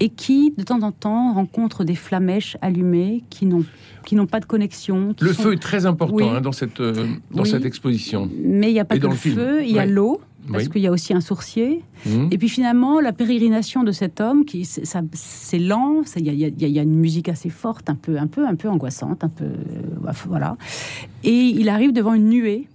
et 0.00 0.08
qui, 0.08 0.52
de 0.56 0.62
temps 0.62 0.82
en 0.82 0.92
temps, 0.92 1.34
rencontre 1.34 1.84
des 1.84 1.94
flamèches 1.94 2.56
allumées 2.60 3.24
qui 3.30 3.46
n'ont 3.46 3.64
qui 4.04 4.14
n'ont 4.14 4.26
pas 4.26 4.40
de 4.40 4.46
connexion. 4.46 5.14
Le 5.20 5.32
feu 5.32 5.52
est 5.52 5.62
très 5.62 5.86
important 5.86 6.32
hein, 6.32 6.40
dans 6.40 6.52
cette 6.52 6.80
euh, 6.80 7.06
dans 7.30 7.44
cette 7.44 7.64
exposition. 7.64 8.30
Mais 8.42 8.70
il 8.70 8.74
n'y 8.74 8.80
a 8.80 8.84
pas 8.84 8.98
que 8.98 9.06
le 9.06 9.14
feu, 9.14 9.62
il 9.62 9.72
y 9.72 9.78
a 9.78 9.86
l'eau. 9.86 10.20
Parce 10.50 10.68
qu'il 10.68 10.80
y 10.80 10.86
a 10.86 10.90
aussi 10.90 11.12
un 11.12 11.20
sourcier. 11.20 11.84
Mmh. 12.06 12.28
Et 12.32 12.38
puis 12.38 12.48
finalement, 12.48 12.98
la 12.98 13.12
pérégrination 13.12 13.84
de 13.84 13.92
cet 13.92 14.20
homme, 14.20 14.44
qui 14.44 14.64
c'est 14.64 15.58
lent, 15.58 16.02
il 16.16 16.26
y, 16.26 16.66
y, 16.66 16.78
a 16.78 16.82
une 16.82 16.96
musique 16.96 17.28
assez 17.28 17.50
forte, 17.50 17.88
un 17.88 17.94
peu, 17.94 18.18
un 18.18 18.26
peu, 18.26 18.44
un 18.46 18.56
peu 18.56 18.68
angoissante, 18.68 19.22
un 19.22 19.28
peu, 19.28 19.44
euh, 19.44 20.12
voilà. 20.26 20.56
Et 21.22 21.30
il 21.30 21.68
arrive 21.68 21.92
devant 21.92 22.14
une 22.14 22.28
nuée 22.28 22.66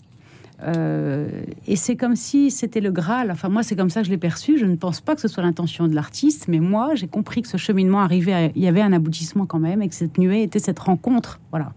Euh, 0.64 1.28
et 1.68 1.76
c'est 1.76 1.96
comme 1.96 2.16
si 2.16 2.52
c'était 2.52 2.82
le 2.82 2.92
Graal. 2.92 3.32
Enfin, 3.32 3.50
moi, 3.50 3.64
c'est 3.64 3.76
comme 3.76 3.90
ça 3.90 4.02
que 4.02 4.08
je 4.08 4.12
l'ai 4.12 4.18
perçu. 4.18 4.58
Je 4.58 4.66
ne 4.66 4.76
pense 4.76 5.02
pas 5.02 5.16
que 5.16 5.22
ce 5.22 5.28
soit 5.28 5.44
l'intention 5.44 5.88
de 5.88 5.96
l'artiste, 5.96 6.48
mais 6.48 6.60
moi, 6.60 6.96
j'ai 6.96 7.08
compris 7.08 7.42
que 7.42 7.48
ce 7.48 7.58
cheminement 7.58 8.00
arrivait, 8.00 8.52
il 8.56 8.64
y 8.64 8.68
avait 8.68 8.82
un 8.82 8.94
aboutissement 8.94 9.46
quand 9.46 9.60
même, 9.60 9.82
et 9.82 9.90
que 9.90 9.96
cette 9.96 10.18
nuée 10.18 10.44
était 10.44 10.60
cette 10.60 10.80
rencontre. 10.80 11.40
Voilà. 11.52 11.74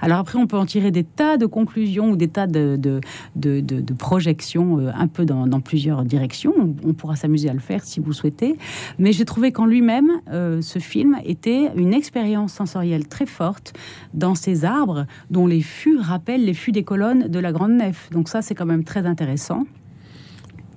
Alors 0.00 0.18
après, 0.18 0.38
on 0.38 0.46
peut 0.46 0.56
en 0.56 0.66
tirer 0.66 0.90
des 0.90 1.04
tas 1.04 1.36
de 1.36 1.46
conclusions 1.46 2.10
ou 2.10 2.16
des 2.16 2.28
tas 2.28 2.46
de, 2.46 2.76
de, 2.76 3.00
de, 3.36 3.94
projections 3.94 4.78
euh, 4.78 4.90
un 4.94 5.06
peu 5.06 5.24
dans, 5.24 5.60
plusieurs 5.60 6.04
directions. 6.04 6.54
On, 6.84 6.92
pourra 6.92 7.16
s'amuser 7.16 7.48
à 7.48 7.52
le 7.52 7.60
faire 7.60 7.84
si 7.84 8.00
vous 8.00 8.12
souhaitez. 8.12 8.56
Mais 8.98 9.12
j'ai 9.12 9.24
trouvé 9.24 9.52
qu'en 9.52 9.66
lui-même, 9.66 10.10
euh, 10.30 10.60
ce 10.60 10.78
film 10.78 11.18
était 11.24 11.70
une 11.76 11.94
expérience 11.94 12.52
sensorielle 12.52 13.06
très 13.06 13.26
forte 13.26 13.72
dans 14.14 14.34
ces 14.34 14.64
arbres 14.64 15.06
dont 15.30 15.46
les 15.46 15.62
fûts 15.62 15.98
rappellent 15.98 16.44
les 16.44 16.54
fûts 16.54 16.72
des 16.72 16.84
colonnes 16.84 17.28
de 17.28 17.38
la 17.38 17.52
grande 17.52 17.72
nef. 17.72 18.10
Donc 18.12 18.28
ça, 18.28 18.42
c'est 18.42 18.54
quand 18.54 18.66
même 18.66 18.84
très 18.84 19.06
intéressant. 19.06 19.64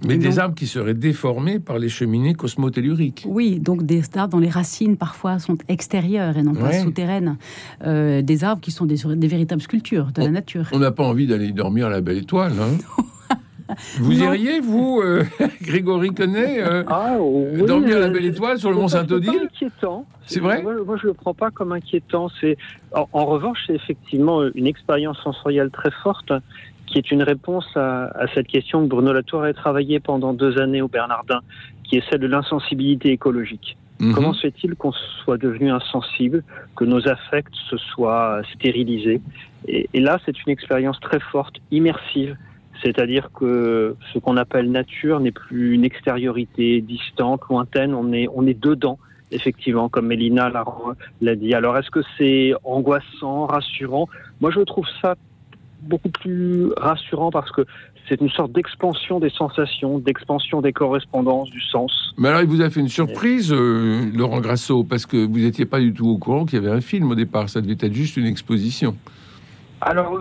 Mais 0.07 0.17
des 0.17 0.39
arbres 0.39 0.55
qui 0.55 0.67
seraient 0.67 0.93
déformés 0.93 1.59
par 1.59 1.79
les 1.79 1.89
cheminées 1.89 2.33
cosmotelluriques. 2.33 3.25
Oui, 3.27 3.59
donc 3.59 3.83
des 3.83 4.01
arbres 4.15 4.33
dont 4.33 4.39
les 4.39 4.49
racines 4.49 4.97
parfois 4.97 5.39
sont 5.39 5.57
extérieures 5.67 6.37
et 6.37 6.43
non 6.43 6.53
pas 6.53 6.73
souterraines. 6.73 7.37
Euh, 7.83 8.21
des 8.21 8.43
arbres 8.43 8.61
qui 8.61 8.71
sont 8.71 8.85
des, 8.85 9.27
véritables 9.27 9.61
sculptures 9.61 10.11
de 10.13 10.21
la 10.21 10.29
nature. 10.29 10.67
On 10.73 10.79
n'a 10.79 10.91
pas 10.91 11.03
envie 11.03 11.27
d'aller 11.27 11.51
dormir 11.51 11.87
à 11.87 11.89
la 11.89 12.01
belle 12.01 12.17
étoile. 12.17 12.53
Hein 12.59 13.03
Vous 13.99 14.21
iriez, 14.21 14.59
vous, 14.59 15.01
euh, 15.03 15.23
Grégory 15.61 16.09
Connet, 16.09 16.61
euh, 16.61 16.83
ah, 16.87 17.17
dormir 17.65 17.97
à 17.97 18.01
la 18.01 18.09
belle 18.09 18.25
étoile 18.25 18.59
sur 18.59 18.69
le 18.69 18.75
mont 18.75 18.87
Saint-Odile? 18.87 19.49
inquiétant. 19.51 20.05
C'est 20.27 20.39
vrai? 20.39 20.61
Moi, 20.61 20.97
je 20.97 21.07
ne 21.07 21.07
le 21.07 21.13
prends 21.13 21.33
pas 21.33 21.49
comme 21.49 21.71
inquiétant. 21.71 22.29
C'est 22.39 22.57
en, 22.91 23.25
revanche, 23.25 23.57
c'est 23.65 23.73
effectivement 23.73 24.43
une 24.53 24.67
expérience 24.67 25.17
sensorielle 25.23 25.71
très 25.71 25.89
forte 26.03 26.31
qui 26.95 26.99
est 26.99 27.11
une 27.11 27.23
réponse 27.23 27.67
à, 27.75 28.25
cette 28.33 28.47
question 28.47 28.81
que 28.83 28.87
Bruno 28.87 29.11
Latour 29.11 29.43
a 29.43 29.51
travaillé 29.51 29.99
pendant 29.99 30.31
deux 30.31 30.57
années 30.61 30.81
au 30.81 30.87
Bernardin, 30.87 31.41
qui 31.83 31.97
est 31.97 32.03
celle 32.09 32.21
de 32.21 32.27
l'insensibilité 32.27 33.11
écologique. 33.11 33.75
Mhm. 33.99 34.13
Comment 34.13 34.33
se 34.33 34.39
fait-il 34.39 34.75
qu'on 34.75 34.93
soit 34.93 35.37
devenu 35.37 35.71
insensible, 35.71 36.41
que 36.77 36.85
nos 36.85 37.05
affects 37.09 37.53
se 37.69 37.75
soient 37.75 38.41
stérilisés 38.53 39.21
et, 39.67 39.89
là, 39.99 40.19
c'est 40.25 40.39
une 40.45 40.53
expérience 40.53 40.99
très 41.01 41.19
forte, 41.19 41.55
immersive, 41.71 42.37
c'est-à-dire 42.81 43.29
que 43.33 43.95
ce 44.13 44.19
qu'on 44.19 44.37
appelle 44.37 44.71
nature 44.71 45.19
n'est 45.19 45.31
plus 45.31 45.73
une 45.73 45.83
extériorité 45.83 46.79
distante, 46.79 47.41
lointaine, 47.49 47.93
on 47.93 48.13
est, 48.13 48.27
on 48.33 48.45
est 48.47 48.57
dedans, 48.57 48.99
effectivement, 49.31 49.89
comme 49.89 50.05
Mélina 50.07 50.49
l'a 51.21 51.35
dit. 51.35 51.53
Alors, 51.55 51.77
est-ce 51.77 51.89
que 51.89 52.03
c'est 52.17 52.53
angoissant, 52.63 53.47
rassurant? 53.47 54.07
Moi, 54.39 54.51
je 54.51 54.61
trouve 54.61 54.85
ça 55.01 55.15
beaucoup 55.85 56.09
plus 56.09 56.71
rassurant 56.77 57.31
parce 57.31 57.51
que 57.51 57.65
c'est 58.07 58.21
une 58.21 58.29
sorte 58.29 58.51
d'expansion 58.51 59.19
des 59.19 59.29
sensations, 59.29 59.99
d'expansion 59.99 60.61
des 60.61 60.73
correspondances, 60.73 61.49
du 61.49 61.61
sens. 61.61 62.13
Mais 62.17 62.29
alors, 62.29 62.41
il 62.41 62.47
vous 62.47 62.61
a 62.61 62.69
fait 62.69 62.79
une 62.79 62.89
surprise, 62.89 63.51
euh, 63.51 64.11
Laurent 64.13 64.41
Grasso, 64.41 64.83
parce 64.83 65.05
que 65.05 65.17
vous 65.17 65.39
n'étiez 65.39 65.65
pas 65.65 65.79
du 65.79 65.93
tout 65.93 66.07
au 66.07 66.17
courant 66.17 66.45
qu'il 66.45 66.61
y 66.61 66.65
avait 66.65 66.75
un 66.75 66.81
film 66.81 67.11
au 67.11 67.15
départ. 67.15 67.49
Ça 67.49 67.61
devait 67.61 67.77
être 67.79 67.93
juste 67.93 68.17
une 68.17 68.27
exposition. 68.27 68.95
Alors, 69.81 70.19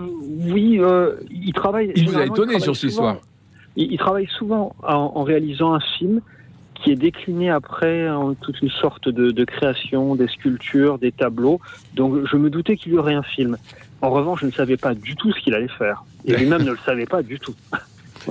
oui, 0.50 0.78
euh, 0.80 1.16
il 1.30 1.52
travaille. 1.52 1.92
Il 1.94 2.08
vous 2.08 2.18
a 2.18 2.24
étonné 2.24 2.58
sur 2.60 2.76
ce 2.76 2.88
soir. 2.88 3.18
Il, 3.76 3.96
travaille 3.98 4.28
souvent 4.38 4.74
en, 4.82 5.22
réalisant 5.24 5.74
un 5.74 5.80
film 5.98 6.20
qui 6.74 6.90
est 6.90 6.96
décliné 6.96 7.50
après 7.50 8.08
en 8.10 8.34
toute 8.34 8.60
une 8.60 8.70
sorte 8.70 9.08
de, 9.08 9.30
de 9.30 9.44
création, 9.44 10.16
des 10.16 10.28
sculptures, 10.28 10.98
des 10.98 11.12
tableaux. 11.12 11.60
Donc, 11.94 12.26
je 12.26 12.36
me 12.36 12.50
doutais 12.50 12.76
qu'il 12.76 12.92
y 12.92 12.98
aurait 12.98 13.14
un 13.14 13.22
film. 13.22 13.56
En 14.02 14.10
revanche, 14.10 14.40
je 14.40 14.46
ne 14.46 14.52
savais 14.52 14.76
pas 14.76 14.94
du 14.94 15.16
tout 15.16 15.32
ce 15.32 15.40
qu'il 15.40 15.54
allait 15.54 15.68
faire. 15.68 16.04
Et 16.24 16.36
lui-même 16.36 16.62
ne 16.62 16.72
le 16.72 16.78
savait 16.84 17.06
pas 17.06 17.22
du 17.22 17.38
tout. 17.38 17.54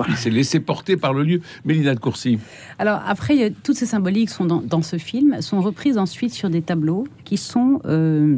Il 0.08 0.16
s'est 0.16 0.30
laissé 0.30 0.60
porter 0.60 0.96
par 0.96 1.12
le 1.12 1.22
lieu. 1.22 1.40
Mélina 1.64 1.94
de 1.94 2.00
Courcy. 2.00 2.38
Alors 2.78 3.00
après, 3.06 3.52
toutes 3.62 3.76
ces 3.76 3.86
symboliques 3.86 4.30
sont 4.30 4.44
dans, 4.44 4.82
ce 4.82 4.96
film, 4.98 5.40
sont 5.40 5.60
reprises 5.60 5.98
ensuite 5.98 6.32
sur 6.32 6.50
des 6.50 6.62
tableaux 6.62 7.06
qui 7.24 7.36
sont 7.36 7.80
euh, 7.84 8.36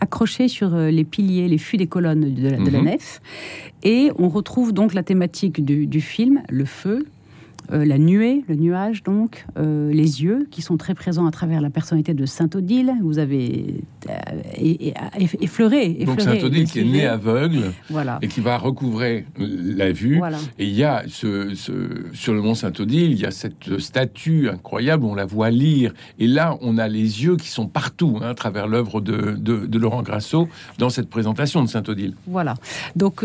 accrochés 0.00 0.48
sur 0.48 0.74
euh, 0.74 0.90
les 0.90 1.04
piliers, 1.04 1.48
les 1.48 1.58
fûts 1.58 1.76
des 1.76 1.86
colonnes 1.86 2.34
de 2.34 2.48
la, 2.48 2.58
mhm. 2.58 2.84
nef. 2.84 3.20
Et 3.82 4.10
on 4.18 4.28
retrouve 4.28 4.72
donc 4.72 4.94
la 4.94 5.02
thématique 5.02 5.64
du 5.64 6.00
film, 6.00 6.42
le 6.48 6.64
feu, 6.64 7.04
euh, 7.72 7.84
la 7.84 7.98
nuée, 7.98 8.44
le 8.46 8.56
nuage 8.56 9.02
donc, 9.02 9.46
euh, 9.56 9.90
les 9.90 10.22
yeux 10.22 10.46
qui 10.50 10.60
sont 10.60 10.76
très 10.76 10.94
présents 10.94 11.26
à 11.26 11.30
travers 11.30 11.60
la 11.60 11.70
personnalité 11.70 12.12
de 12.12 12.26
Saint-Odile. 12.26 12.92
Vous 13.02 13.18
avez 13.18 13.82
euh, 14.10 14.12
effleuré, 15.40 16.04
Donc 16.04 16.20
Saint-Odile 16.20 16.70
qui 16.70 16.80
est 16.80 16.84
né 16.84 17.06
aveugle 17.06 17.72
voilà. 17.88 18.18
et 18.20 18.28
qui 18.28 18.40
va 18.40 18.58
recouvrer 18.58 19.24
la 19.38 19.92
vue. 19.92 20.20
Et 20.58 20.66
il 20.66 20.74
y 20.74 20.84
a 20.84 21.04
ce, 21.06 21.54
sur 22.12 22.34
le 22.34 22.42
mont 22.42 22.54
Saint-Odile, 22.54 23.12
il 23.12 23.20
y 23.20 23.26
a 23.26 23.30
cette 23.30 23.78
statue 23.78 24.48
incroyable, 24.50 25.04
on 25.04 25.14
la 25.14 25.24
voit 25.24 25.50
lire. 25.50 25.94
Et 26.18 26.26
là, 26.26 26.58
on 26.60 26.76
a 26.76 26.86
les 26.86 27.24
yeux 27.24 27.36
qui 27.36 27.48
sont 27.48 27.66
partout 27.66 28.18
hein, 28.20 28.30
à 28.30 28.34
travers 28.34 28.68
l'œuvre 28.68 29.00
de, 29.00 29.78
Laurent 29.78 30.02
Grasso 30.02 30.48
dans 30.78 30.88
cette 30.88 31.08
présentation 31.08 31.62
de 31.62 31.68
Saint-Odile. 31.68 32.14
Voilà. 32.26 32.54
Donc 32.96 33.24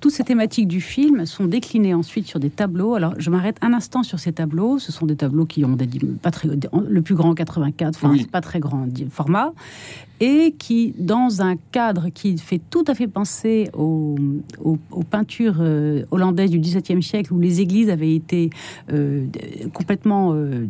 toutes 0.00 0.12
ces 0.12 0.24
thématiques 0.24 0.68
du 0.68 0.80
film 0.80 1.26
sont 1.26 1.44
déclinées 1.44 1.94
ensuite 1.94 2.26
sur 2.26 2.40
des 2.40 2.50
tableaux. 2.50 2.94
Alors 2.94 3.14
je 3.18 3.30
m'arrête 3.30 3.58
un 3.64 3.72
instant 3.72 4.02
sur 4.02 4.18
ces 4.18 4.32
tableaux. 4.32 4.78
Ce 4.78 4.92
sont 4.92 5.06
des 5.06 5.16
tableaux 5.16 5.46
qui 5.46 5.64
ont 5.64 5.76
des, 5.76 5.88
pas 6.22 6.30
très, 6.30 6.48
le 6.48 7.02
plus 7.02 7.14
grand 7.14 7.34
84, 7.34 7.96
enfin 7.96 8.14
pas 8.30 8.40
très 8.40 8.60
grand 8.60 8.86
format, 9.10 9.52
et 10.20 10.54
qui, 10.58 10.94
dans 10.98 11.42
un 11.42 11.56
cadre 11.72 12.08
qui 12.12 12.36
fait 12.38 12.60
tout 12.70 12.84
à 12.86 12.94
fait 12.94 13.08
penser 13.08 13.70
aux, 13.72 14.16
peintures 15.10 15.56
euh, 15.60 16.04
hollandaises 16.10 16.50
du 16.50 16.58
XVIIe 16.58 17.02
siècle, 17.02 17.32
où 17.32 17.40
les 17.40 17.60
églises 17.60 17.90
avaient 17.90 18.14
été 18.14 18.50
euh, 18.92 19.26
complètement 19.72 20.32
euh, 20.34 20.66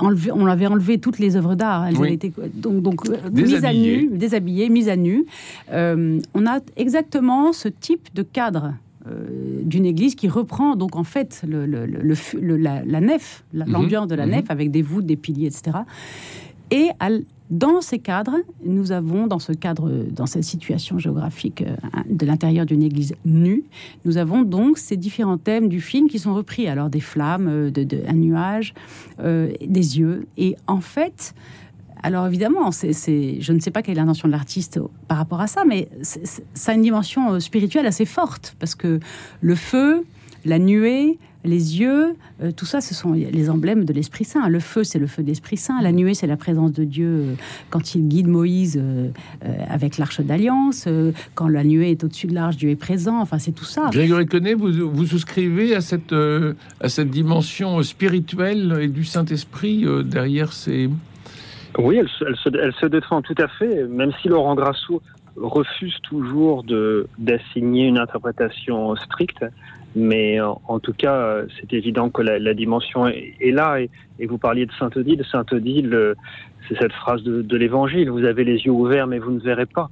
on 0.00 0.46
avait 0.46 0.66
enlevé 0.66 0.98
toutes 0.98 1.18
les 1.18 1.36
œuvres 1.36 1.54
d'art. 1.54 1.86
Elles 1.86 1.96
avaient 1.96 2.14
été 2.14 2.32
donc, 2.54 2.82
donc 2.82 3.08
mises 3.32 3.64
à 3.64 3.72
nu, 3.72 4.08
déshabillées, 4.12 4.68
mises 4.68 4.88
à 4.88 4.96
nu. 4.96 5.24
on 5.72 6.46
a 6.46 6.60
exactement 6.76 7.52
ce 7.52 7.68
type 7.68 8.08
de 8.14 8.22
cadre 8.22 8.74
euh, 9.06 9.60
d'une 9.62 9.84
église 9.84 10.14
qui 10.14 10.28
reprend 10.28 10.76
donc 10.76 10.96
en 10.96 11.04
fait 11.04 11.44
le, 11.46 11.66
la, 11.66 13.00
nef, 13.00 13.44
mhm. 13.52 13.64
l'ambiance 13.66 14.08
de 14.08 14.14
la 14.14 14.24
mhm. 14.24 14.32
nef 14.32 14.44
avec 14.50 14.70
des 14.70 14.80
voûtes, 14.80 15.04
des 15.04 15.16
piliers, 15.16 15.46
etc. 15.46 15.78
Et 16.70 16.88
dans 17.50 17.82
ces 17.82 17.98
cadres, 17.98 18.36
nous 18.64 18.92
avons, 18.92 19.26
dans 19.26 19.38
ce 19.38 19.52
cadre, 19.52 19.90
dans 20.10 20.24
cette 20.24 20.44
situation 20.44 20.98
géographique 20.98 21.62
euh, 21.62 21.76
de 22.08 22.24
l'intérieur 22.24 22.64
d'une 22.64 22.82
église 22.82 23.14
nue, 23.26 23.64
nous 24.06 24.16
avons 24.16 24.42
donc 24.42 24.78
ces 24.78 24.96
différents 24.96 25.38
thèmes 25.38 25.68
du 25.68 25.82
film 25.82 26.08
qui 26.08 26.18
sont 26.18 26.34
repris. 26.34 26.66
Alors 26.66 26.88
des 26.88 27.00
flammes, 27.00 27.48
euh, 27.48 27.70
de, 27.70 28.02
un 28.08 28.14
nuage, 28.14 28.72
des 29.22 29.98
yeux. 29.98 30.26
Et 30.38 30.56
en 30.66 30.80
fait, 30.80 31.34
alors 32.04 32.26
évidemment, 32.26 32.70
je 32.70 33.52
ne 33.52 33.60
sais 33.60 33.70
pas 33.70 33.80
quelle 33.80 33.94
est 33.94 34.00
l'intention 34.00 34.28
de 34.28 34.32
l'artiste 34.32 34.78
par 35.08 35.16
rapport 35.16 35.40
à 35.40 35.46
ça, 35.46 35.64
mais 35.66 35.88
ça 36.02 36.72
a 36.72 36.74
une 36.74 36.82
dimension 36.82 37.32
euh, 37.32 37.40
spirituelle 37.40 37.86
assez 37.86 38.04
forte, 38.04 38.54
parce 38.58 38.74
que 38.74 39.00
le 39.40 39.54
feu, 39.54 40.04
la 40.44 40.58
nuée, 40.58 41.18
les 41.44 41.80
yeux, 41.80 42.14
euh, 42.42 42.52
tout 42.54 42.66
ça, 42.66 42.82
ce 42.82 42.92
sont 42.92 43.12
les 43.12 43.48
emblèmes 43.48 43.86
de 43.86 43.94
l'Esprit 43.94 44.26
Saint. 44.26 44.50
Le 44.50 44.60
feu, 44.60 44.84
c'est 44.84 44.98
le 44.98 45.06
feu 45.06 45.22
de 45.22 45.28
l'Esprit 45.28 45.56
Saint. 45.56 45.80
La 45.80 45.92
nuée, 45.92 46.12
c'est 46.12 46.26
la 46.26 46.36
présence 46.36 46.72
de 46.72 46.84
Dieu 46.84 47.08
euh, 47.08 47.34
quand 47.70 47.94
il 47.94 48.06
guide 48.06 48.28
Moïse 48.28 48.82
avec 49.70 49.96
l'arche 49.96 50.20
d'alliance. 50.20 50.86
quand 51.34 51.48
la 51.48 51.64
nuée 51.64 51.92
est 51.92 52.04
au-dessus 52.04 52.26
de 52.26 52.34
l'arche, 52.34 52.58
Dieu 52.58 52.68
est 52.68 52.76
présent. 52.76 53.18
Enfin, 53.18 53.38
c'est 53.38 53.52
tout 53.52 53.64
ça. 53.64 53.88
Grégory 53.90 54.26
Connet, 54.26 54.52
vous, 54.52 54.90
vous 54.90 55.06
souscrivez 55.06 55.74
à 55.74 55.80
cette, 55.80 56.12
à 56.12 56.88
cette 56.90 57.10
dimension 57.10 57.82
spirituelle 57.82 58.78
et 58.82 58.88
du 58.88 59.04
Saint-Esprit 59.04 59.86
derrière 60.04 60.52
ces, 60.52 60.90
oui, 61.78 61.98
elle, 61.98 62.08
se, 62.08 62.86
défend 62.86 63.22
tout 63.22 63.34
à 63.38 63.48
fait, 63.48 63.84
même 63.84 64.12
si 64.20 64.28
Laurent 64.28 64.54
Grasso 64.54 65.02
refuse 65.36 65.96
toujours 66.02 66.62
de 66.62 67.08
d'assigner 67.18 67.86
une 67.86 67.98
interprétation 67.98 68.94
stricte. 68.96 69.44
Mais 69.96 70.40
en, 70.40 70.80
tout 70.80 70.92
cas, 70.92 71.42
c'est 71.56 71.72
évident 71.72 72.10
que 72.10 72.20
la, 72.22 72.54
dimension 72.54 73.06
est, 73.06 73.52
là. 73.52 73.78
Et, 73.80 74.26
vous 74.26 74.38
parliez 74.38 74.66
de 74.66 74.72
Saint-Odile. 74.72 75.24
Saint-Odile, 75.30 76.14
c'est 76.68 76.76
cette 76.78 76.92
phrase 76.92 77.22
de, 77.22 77.56
l'Évangile. 77.56 78.10
Vous 78.10 78.24
avez 78.24 78.42
les 78.42 78.58
yeux 78.58 78.72
ouverts, 78.72 79.06
mais 79.06 79.20
vous 79.20 79.30
ne 79.30 79.38
verrez 79.38 79.66
pas. 79.66 79.90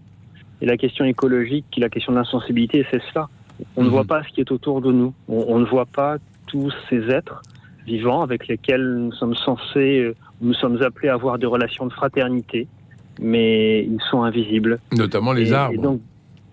Et 0.61 0.67
la 0.67 0.77
question 0.77 1.05
écologique, 1.05 1.67
la 1.77 1.89
question 1.89 2.13
de 2.13 2.19
l'insensibilité, 2.19 2.85
c'est 2.91 3.03
cela. 3.13 3.29
On 3.77 3.83
ne 3.83 3.87
mhm. 3.87 3.93
voit 3.93 4.05
pas 4.05 4.25
ce 4.25 4.29
qui 4.31 4.41
est 4.41 4.51
autour 4.51 4.81
de 4.81 4.91
nous. 4.91 5.15
on, 5.29 5.61
ne 5.61 5.65
voit 5.67 5.87
pas 5.87 6.17
tous 6.49 6.73
ces 6.91 7.09
êtres 7.11 7.41
vivants 7.87 8.23
avec 8.23 8.49
lesquels 8.49 8.97
nous 8.97 9.13
sommes 9.13 9.37
censés 9.37 10.13
nous 10.43 10.55
sommes 10.55 10.83
appelés 10.83 11.09
à 11.09 11.15
avoir 11.15 11.39
des 11.39 11.47
relations 11.47 11.87
de 11.87 11.93
fraternité, 11.93 12.67
mais 13.21 13.85
ils 13.85 14.01
sont 14.11 14.23
invisibles. 14.23 14.79
Notamment 14.93 15.33
les 15.33 15.53
arbres. 15.53 15.81
donc, 15.81 16.01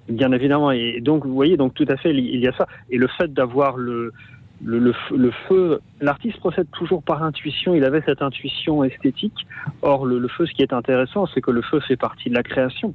bien 0.07 0.31
évidemment. 0.31 0.71
Et 0.71 1.01
donc, 1.01 1.25
vous 1.25 1.33
voyez, 1.33 1.57
donc 1.57 1.73
tout 1.73 1.85
à 1.89 1.97
fait, 1.97 2.11
il 2.11 2.39
y 2.39 2.47
a 2.47 2.53
ça. 2.53 2.67
Et 2.89 2.97
le 2.97 3.07
fait 3.07 3.33
d'avoir 3.33 3.77
le, 3.77 4.11
le, 4.63 4.93
le, 5.15 5.31
feu, 5.47 5.79
l'artiste 6.01 6.37
procède 6.39 6.67
toujours 6.71 7.03
par 7.03 7.23
intuition, 7.23 7.73
il 7.73 7.83
avait 7.83 8.01
cette 8.05 8.21
intuition 8.21 8.83
esthétique. 8.83 9.47
Or, 9.81 10.05
le, 10.05 10.27
feu, 10.27 10.45
ce 10.45 10.53
qui 10.53 10.61
est 10.61 10.73
intéressant, 10.73 11.27
c'est 11.33 11.41
que 11.41 11.51
le 11.51 11.61
feu 11.61 11.79
fait 11.79 11.97
partie 11.97 12.29
de 12.29 12.35
la 12.35 12.43
création. 12.43 12.93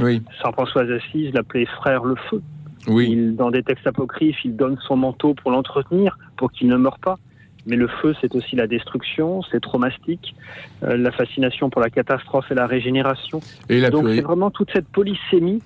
Oui. 0.00 0.22
Saint 0.42 0.52
François 0.52 0.84
d'Assise 0.84 1.32
l'appelait 1.32 1.66
frère 1.66 2.04
le 2.04 2.16
feu. 2.30 2.42
Oui. 2.88 3.32
dans 3.32 3.50
des 3.50 3.64
textes 3.64 3.86
apocryphes, 3.86 4.44
il 4.44 4.54
donne 4.54 4.76
son 4.86 4.96
manteau 4.96 5.34
pour 5.34 5.50
l'entretenir, 5.50 6.16
pour 6.36 6.52
qu'il 6.52 6.68
ne 6.68 6.76
meure 6.76 7.00
pas. 7.00 7.18
Mais 7.66 7.76
le 7.76 7.88
feu, 7.88 8.14
c'est 8.20 8.34
aussi 8.34 8.56
la 8.56 8.66
destruction, 8.66 9.42
c'est 9.50 9.60
traumatique, 9.60 10.34
euh, 10.82 10.96
la 10.96 11.10
fascination 11.10 11.68
pour 11.68 11.80
la 11.80 11.90
catastrophe 11.90 12.50
et 12.50 12.54
la 12.54 12.66
régénération. 12.66 13.40
Et 13.68 13.80
Donc 13.90 14.06
c'est 14.08 14.20
vraiment 14.20 14.50
toute 14.50 14.70
cette 14.72 14.88
polysémie, 14.88 15.62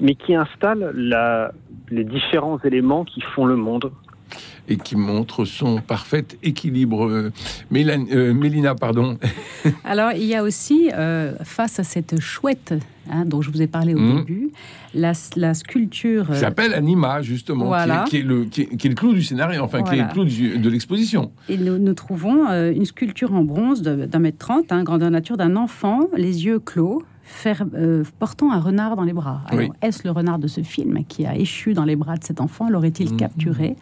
mais 0.00 0.14
qui 0.14 0.34
installe 0.34 0.92
la, 0.94 1.52
les 1.90 2.04
différents 2.04 2.58
éléments 2.64 3.04
qui 3.04 3.20
font 3.20 3.46
le 3.46 3.56
monde 3.56 3.90
et 4.68 4.76
qui 4.76 4.96
montre 4.96 5.44
son 5.44 5.80
parfait 5.80 6.24
équilibre. 6.42 7.06
Euh, 7.06 7.32
euh, 7.72 8.34
Mélina, 8.34 8.74
pardon. 8.74 9.18
Alors, 9.84 10.12
il 10.12 10.24
y 10.24 10.34
a 10.34 10.42
aussi, 10.42 10.90
euh, 10.94 11.32
face 11.42 11.80
à 11.80 11.84
cette 11.84 12.20
chouette 12.20 12.74
hein, 13.10 13.24
dont 13.24 13.40
je 13.40 13.50
vous 13.50 13.62
ai 13.62 13.66
parlé 13.66 13.94
au 13.94 13.98
mmh. 13.98 14.16
début, 14.18 14.50
la, 14.94 15.14
sculpture. 15.54 16.28
Qui 16.30 16.38
s'appelle 16.38 16.74
Anima, 16.74 17.22
justement, 17.22 17.72
qui, 18.06 18.18
est, 18.18 18.22
le, 18.22 18.44
qui, 18.44 18.62
est, 18.62 18.84
le, 18.84 18.94
clou 18.94 19.14
du 19.14 19.22
scénario, 19.22 19.62
enfin, 19.62 19.82
qui 19.82 19.94
est 19.94 20.02
le 20.02 20.12
clou 20.12 20.24
de 20.24 20.68
l'exposition. 20.68 21.32
Et 21.48 21.56
nous, 21.56 21.78
nous 21.78 21.94
trouvons 21.94 22.46
une 22.70 22.84
sculpture 22.84 23.34
en 23.34 23.44
bronze 23.44 23.82
d'un 23.82 24.18
mètre 24.18 24.38
trente, 24.38 24.70
hein, 24.70 24.82
grandeur 24.82 25.10
nature, 25.10 25.36
d'un 25.36 25.56
enfant, 25.56 26.08
les 26.16 26.44
yeux 26.44 26.58
clos, 26.58 27.02
faire, 27.28 27.64
euh, 27.74 28.02
portant 28.18 28.50
un 28.52 28.58
renard 28.58 28.96
dans 28.96 29.04
les 29.04 29.12
bras. 29.12 29.42
Est-ce 29.82 30.02
le 30.04 30.10
renard 30.10 30.38
de 30.38 30.48
ce 30.48 30.62
film 30.62 31.04
qui 31.06 31.26
a 31.26 31.36
échu 31.36 31.74
dans 31.74 31.84
les 31.84 31.94
bras 31.94 32.16
de 32.16 32.24
cet 32.24 32.40
enfant? 32.40 32.68
L'aurait-il 32.70 33.10
mhm. 33.10 33.16
capturé? 33.16 33.76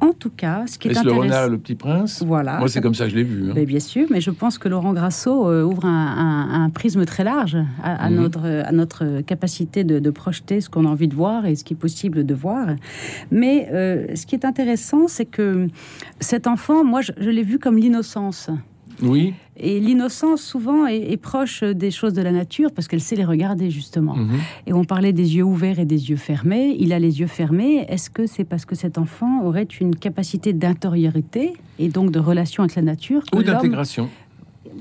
En 0.00 0.12
tout 0.12 0.30
cas, 0.30 0.64
ce 0.66 0.78
qui 0.78 0.88
est, 0.88 0.96
est 0.96 1.04
le 1.04 1.12
renard 1.12 1.48
le 1.48 1.58
petit 1.58 1.74
prince? 1.74 2.22
Voilà. 2.26 2.58
Moi, 2.58 2.68
c'est 2.68 2.80
comme 2.80 2.94
ça 2.94 3.04
que 3.04 3.10
je 3.10 3.16
l'ai 3.16 3.22
vu. 3.22 3.50
Hein. 3.50 3.64
bien 3.64 3.80
sûr, 3.80 4.06
mais 4.10 4.20
je 4.20 4.30
pense 4.30 4.58
que 4.58 4.68
Laurent 4.68 4.92
Grasso 4.92 5.48
euh, 5.48 5.62
ouvre 5.62 5.84
un, 5.86 6.70
prisme 6.74 7.04
très 7.04 7.24
large 7.24 7.56
à, 7.82 8.10
mhm. 8.10 8.16
notre, 8.16 8.46
à 8.46 8.72
notre 8.72 9.20
capacité 9.22 9.84
de, 9.84 10.10
projeter 10.10 10.60
ce 10.60 10.68
qu'on 10.68 10.84
a 10.86 10.88
envie 10.88 11.08
de 11.08 11.14
voir 11.14 11.46
et 11.46 11.54
ce 11.54 11.62
qui 11.62 11.74
est 11.74 11.76
possible 11.76 12.26
de 12.26 12.34
voir. 12.34 12.68
Mais 13.30 13.68
euh, 13.72 14.16
ce 14.16 14.26
qui 14.26 14.34
est 14.34 14.44
intéressant, 14.44 15.06
c'est 15.06 15.26
que 15.26 15.68
cet 16.18 16.46
enfant, 16.46 16.84
moi, 16.84 17.00
je 17.02 17.30
l'ai 17.30 17.44
vu 17.44 17.58
comme 17.58 17.78
l'innocence. 17.78 18.50
Oui. 19.02 19.34
Et 19.56 19.78
l'innocence, 19.78 20.42
souvent, 20.42 20.86
est, 20.86 21.16
proche 21.16 21.62
des 21.62 21.90
choses 21.90 22.14
de 22.14 22.22
la 22.22 22.32
nature 22.32 22.70
parce 22.74 22.88
qu'elle 22.88 23.00
sait 23.00 23.16
les 23.16 23.24
regarder, 23.24 23.70
justement. 23.70 24.16
Mhm. 24.16 24.38
Et 24.66 24.72
on 24.72 24.84
parlait 24.84 25.12
des 25.12 25.36
yeux 25.36 25.44
ouverts 25.44 25.78
et 25.78 25.84
des 25.84 26.10
yeux 26.10 26.16
fermés. 26.16 26.76
Il 26.78 26.92
a 26.92 26.98
les 26.98 27.20
yeux 27.20 27.26
fermés. 27.26 27.84
Est-ce 27.88 28.08
que 28.08 28.26
c'est 28.26 28.44
parce 28.44 28.64
que 28.64 28.74
cet 28.74 28.96
enfant 28.96 29.44
aurait 29.44 29.68
une 29.80 29.94
capacité 29.94 30.52
d'intériorité 30.52 31.52
et 31.78 31.88
donc 31.88 32.10
de 32.10 32.18
relation 32.18 32.62
avec 32.62 32.76
la 32.76 32.82
nature 32.82 33.22
Ou 33.34 33.42
d'intégration 33.42 34.08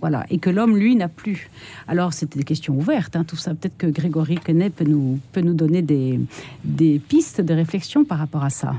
voilà, 0.01 0.25
et 0.30 0.38
que 0.38 0.50
l'homme, 0.50 0.78
lui, 0.78 0.96
n'a 0.96 1.08
plus. 1.08 1.50
Alors, 1.88 2.13
c'était 2.13 2.39
des 2.39 2.46
questions 2.46 2.75
ouvertes, 2.75 3.16
hein, 3.16 3.24
tout 3.28 3.36
ça. 3.36 3.54
Peut-être 3.54 3.78
que 3.78 3.88
Grégory 3.88 4.36
Quenet 4.36 4.70
peut 4.70 4.86
nous, 4.86 5.20
peut 5.34 5.42
nous 5.42 5.54
donner 5.54 5.82
des, 5.82 6.20
des 6.63 7.00
pistes 7.00 7.42
de 7.42 7.54
réflexion 7.54 8.06
par 8.06 8.20
rapport 8.20 8.44
à 8.44 8.50
ça. 8.50 8.75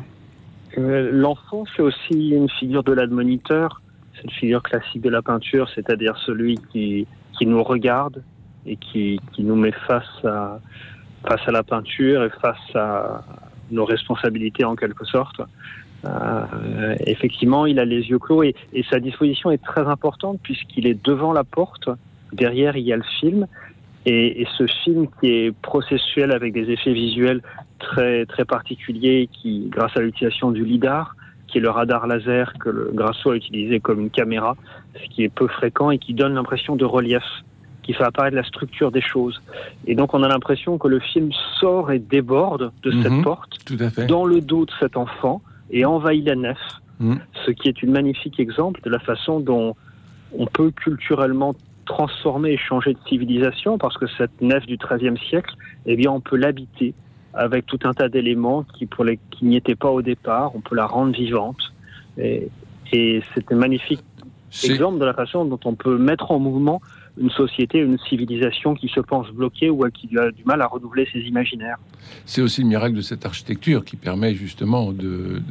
Euh, 0.79 1.11
l'enfant, 1.13 1.65
c'est 1.75 1.83
aussi 1.83 2.31
une 2.31 2.49
figure 2.49 2.85
de 2.85 2.93
l'admoniteur 2.93 3.83
c'est 4.21 4.25
une 4.25 4.39
figure 4.39 4.62
classique 4.62 5.03
de 5.03 5.09
la 5.09 5.23
peinture, 5.23 5.69
c'est-à-dire 5.75 6.17
celui 6.27 6.59
qui, 6.73 7.07
qui 7.39 7.47
nous 7.47 7.62
regarde 7.62 8.23
et 8.67 8.77
qui, 8.77 9.21
qui 9.33 9.43
nous 9.43 9.57
met 9.57 9.73
face 9.87 10.25
à, 10.25 10.61
face 11.27 11.41
à 11.47 11.50
la 11.50 11.62
peinture 11.62 12.25
et 12.25 12.31
face 12.43 12.75
à 12.75 13.25
nos 13.71 13.85
responsabilités 13.85 14.65
en 14.65 14.77
quelque 14.77 15.05
sorte. 15.05 15.41
Euh, 16.05 16.95
effectivement, 17.07 17.67
il 17.67 17.79
a 17.79 17.85
les 17.85 18.09
yeux 18.09 18.19
clos 18.19 18.43
et, 18.43 18.55
sa 18.91 19.00
disposition 19.00 19.50
est 19.50 19.62
très 19.62 19.87
importante 19.87 20.41
puisqu'il 20.43 20.87
est 20.87 21.03
devant 21.05 21.33
la 21.33 21.45
porte. 21.45 21.89
Derrière, 22.33 22.77
il 22.77 22.85
y 22.85 22.93
a 22.93 22.97
le 22.97 23.05
film. 23.21 23.47
Et, 24.07 24.41
et, 24.41 24.49
ce 24.57 24.67
film 24.83 25.09
qui 25.21 25.29
est 25.29 25.53
processuel 25.61 26.33
avec 26.33 26.55
des 26.55 26.71
effets 26.71 26.95
visuels 26.95 27.43
très, 27.79 28.25
très 28.25 28.47
particuliers 28.47 29.29
qui, 29.31 29.69
grâce 29.69 29.95
à 29.95 30.00
l'utilisation 30.00 30.50
du 30.50 30.65
lidar, 30.65 31.15
qui 31.50 31.59
est 31.59 31.61
le 31.61 31.71
radar 31.71 32.07
laser 32.07 32.52
que 32.59 32.69
le 32.69 32.90
Grasso 32.92 33.30
a 33.30 33.37
utilisé 33.37 33.80
comme 33.80 34.00
une 34.00 34.11
caméra, 34.11 34.57
ce 34.95 35.09
qui 35.11 35.25
est 35.25 35.28
peu 35.28 35.49
fréquent 35.49 35.90
et 35.90 35.99
qui 35.99 36.14
donne 36.14 36.35
l'impression 36.35 36.76
de 36.76 36.85
relief, 36.85 37.25
qui 37.83 37.92
fait 37.92 38.04
apparaître 38.04 38.37
la 38.37 38.45
structure 38.45 38.90
des 38.92 39.00
choses. 39.00 39.40
Et 39.87 39.95
donc 39.95 40.14
on 40.14 40.23
a 40.23 40.28
l'impression 40.28 40.78
que 40.78 40.88
le 40.88 41.00
film 41.00 41.30
sort 41.59 41.90
et 41.90 41.99
déborde 41.99 42.73
de 42.83 42.90
cette 43.02 43.12
mhm. 43.12 43.23
porte, 43.23 43.59
tout 43.64 43.76
à 43.80 43.90
fait. 43.90 44.07
dans 44.07 44.25
le 44.25 44.40
dos 44.40 44.64
de 44.64 44.73
cet 44.78 44.97
enfant, 44.97 45.42
et 45.71 45.85
envahit 45.85 46.25
la 46.26 46.37
nef, 46.37 46.59
mhm. 47.00 47.19
ce 47.45 47.50
qui 47.50 47.69
est 47.69 47.85
un 47.85 47.90
magnifique 47.90 48.38
exemple 48.38 48.80
de 48.83 48.90
la 48.90 48.99
façon 48.99 49.40
dont 49.40 49.76
on 50.37 50.47
peut 50.47 50.71
culturellement 50.71 51.54
transformer 51.87 52.52
et 52.52 52.57
changer 52.57 52.95
de 52.95 52.99
civilisation, 53.09 53.76
parce 53.78 53.97
que 53.99 54.07
cette 54.16 54.40
nef 54.40 54.64
du 54.66 54.76
XIIIe 54.76 55.19
siècle, 55.28 55.54
eh 55.87 55.97
bien, 55.97 56.12
on 56.12 56.21
peut 56.21 56.37
l'habiter 56.37 56.95
avec 57.35 57.67
tout 57.67 57.79
un 57.85 57.95
tas 57.95 58.09
d'éléments 58.09 58.65
qui, 58.77 58.87
pour 58.87 59.05
les, 59.05 59.19
qui 59.31 59.45
n'y 59.45 59.57
étaient 59.57 59.77
pas 59.77 59.91
au 59.91 60.03
départ. 60.03 60.55
On 60.55 60.61
peut 60.61 60.75
la 60.75 60.87
rendre 60.87 61.13
vivante. 61.13 61.61
Et, 62.19 62.49
et 62.93 63.23
c'est 63.35 63.53
un 63.53 63.57
magnifique 63.57 64.03
exemple 64.64 64.99
de 64.99 65.05
la 65.05 65.14
façon 65.14 65.45
dont 65.45 65.61
on 65.64 65.75
peut 65.75 65.97
mettre 65.97 66.33
en 66.33 66.38
mouvement 66.40 66.81
une 67.21 67.31
société, 67.31 67.79
une 67.79 67.99
civilisation 67.99 68.75
qui 68.75 68.88
se 68.88 69.01
pense 69.01 69.29
bloquée 69.31 69.71
ou 69.71 69.85
qui 69.90 70.09
a 70.19 70.31
du 70.31 70.45
mal 70.45 70.62
à 70.62 70.66
renouveler 70.66 71.07
ses 71.12 71.21
imaginaires. 71.21 71.79
C'est 72.25 72.40
aussi 72.43 72.62
le 72.62 72.69
miracle 72.69 72.97
de 72.97 73.01
cette 73.01 73.27
architecture 73.27 73.85
qui 73.85 73.97
permet 73.97 74.35
justement 74.35 74.93
de, 74.93 75.43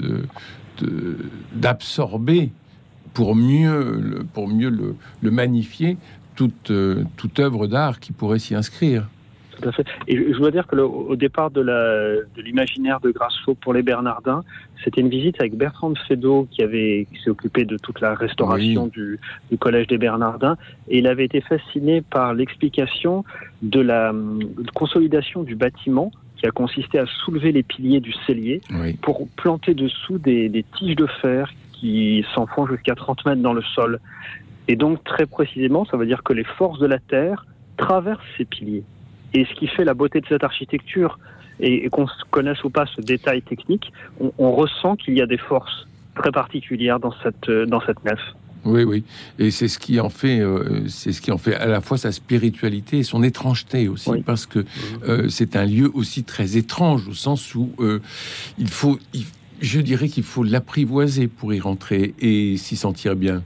d'absorber 1.54 2.52
pour 3.14 3.36
mieux, 3.36 4.26
pour 4.34 4.48
mieux 4.48 4.70
le, 4.70 4.96
le 5.22 5.32
magnifier 5.32 5.98
toute, 6.36 6.72
toute 7.18 7.40
œuvre 7.40 7.68
d'art 7.68 8.00
qui 8.00 8.12
pourrait 8.14 8.40
s'y 8.40 8.56
inscrire. 8.56 9.08
Et 10.08 10.16
je, 10.16 10.38
dois 10.38 10.52
dire 10.52 10.68
que 10.68 10.76
au 10.76 11.16
départ 11.16 11.52
de 11.52 11.62
l'imaginaire 12.38 13.00
de, 13.00 13.08
de 13.08 13.14
Grasso 13.14 13.56
pour 13.56 13.74
les 13.74 13.84
Bernardins, 13.84 14.44
c'était 14.84 15.02
une 15.02 15.10
visite 15.10 15.36
avec 15.40 15.56
Bertrand 15.56 15.90
de 15.90 15.98
Fédot 16.08 16.48
qui 16.52 16.62
avait 16.62 17.08
qui 17.12 17.22
s'est 17.22 17.30
occupé 17.30 17.66
de 17.66 17.78
toute 17.78 18.00
la 18.02 18.16
restauration 18.16 18.88
du, 18.88 19.20
du, 19.50 19.58
collège 19.58 19.88
des 19.88 19.98
Bernardins 19.98 20.58
et 20.88 21.00
il 21.00 21.08
avait 21.08 21.26
été 21.26 21.42
fasciné 21.42 22.02
par 22.02 22.34
l'explication 22.34 23.24
de 23.62 23.82
la 23.82 24.14
consolidation 24.74 25.44
du 25.44 25.56
bâtiment 25.56 26.12
qui 26.38 26.48
a 26.48 26.52
consisté 26.52 27.00
à 27.00 27.06
soulever 27.06 27.52
les 27.52 27.64
piliers 27.64 28.00
du 28.00 28.14
cellier 28.26 28.62
pour 29.02 29.28
planter 29.36 29.74
dessous 29.74 30.18
des, 30.18 30.48
des 30.48 30.64
tiges 30.78 30.96
de 30.96 31.08
fer 31.22 31.52
qui 31.74 32.26
s'enfoncent 32.34 32.70
jusqu'à 32.70 32.96
30 32.96 33.26
mètres 33.26 33.42
dans 33.42 33.54
le 33.54 33.62
sol. 33.62 34.00
Et 34.68 34.76
donc 34.76 35.04
très 35.04 35.26
précisément, 35.26 35.86
ça 35.86 35.98
veut 35.98 36.06
dire 36.06 36.24
que 36.24 36.34
les 36.34 36.44
forces 36.44 36.80
de 36.80 36.86
la 36.86 37.00
terre 37.00 37.46
traversent 37.78 38.20
ces 38.38 38.46
piliers. 38.46 38.84
Et 39.34 39.46
ce 39.46 39.54
qui 39.54 39.68
fait 39.68 39.84
la 39.84 39.94
beauté 39.94 40.22
de 40.22 40.26
cette 40.28 40.44
architecture, 40.44 41.20
et, 41.60 41.90
qu'on 41.90 42.08
connaisse 42.32 42.64
ou 42.64 42.70
pas 42.70 42.86
ce 42.96 43.02
détail 43.02 43.42
technique, 43.42 43.92
on, 44.38 44.52
ressent 44.52 44.96
qu'il 44.96 45.16
y 45.16 45.22
a 45.22 45.26
des 45.26 45.38
forces 45.38 45.88
très 46.16 46.32
particulières 46.32 47.00
dans 47.00 47.14
cette, 47.24 47.50
dans 47.68 47.82
cette 47.82 48.04
nef. 48.06 48.20
Oui, 48.66 48.84
oui, 48.84 49.06
et 49.38 49.52
c'est 49.52 49.70
ce 49.70 49.80
qui 49.80 50.02
en 50.02 50.10
fait, 50.10 50.42
euh, 50.42 50.86
c'est 50.90 51.14
ce 51.14 51.22
qui 51.22 51.32
en 51.32 51.38
fait 51.38 51.56
à 51.56 51.68
la 51.68 51.80
fois 51.80 51.98
sa 51.98 52.12
spiritualité 52.12 53.00
et 53.00 53.04
son 53.04 53.24
étrangeté 53.24 53.88
aussi, 53.88 54.12
parce 54.26 54.46
que 54.46 54.66
euh, 55.08 55.30
c'est 55.30 55.56
un 55.56 55.66
lieu 55.66 55.90
aussi 55.94 56.26
très 56.26 56.58
étrange 56.58 57.08
au 57.08 57.14
sens 57.14 57.56
où 57.56 57.72
euh, 57.80 58.02
il 58.58 58.68
faut, 58.68 59.00
je 59.62 59.80
dirais 59.80 60.10
qu'il 60.10 60.24
faut 60.24 60.44
l'apprivoiser 60.44 61.28
pour 61.30 61.54
y 61.54 61.62
rentrer 61.62 62.14
et 62.20 62.58
s'y 62.58 62.76
sentir 62.76 63.16
bien. 63.16 63.44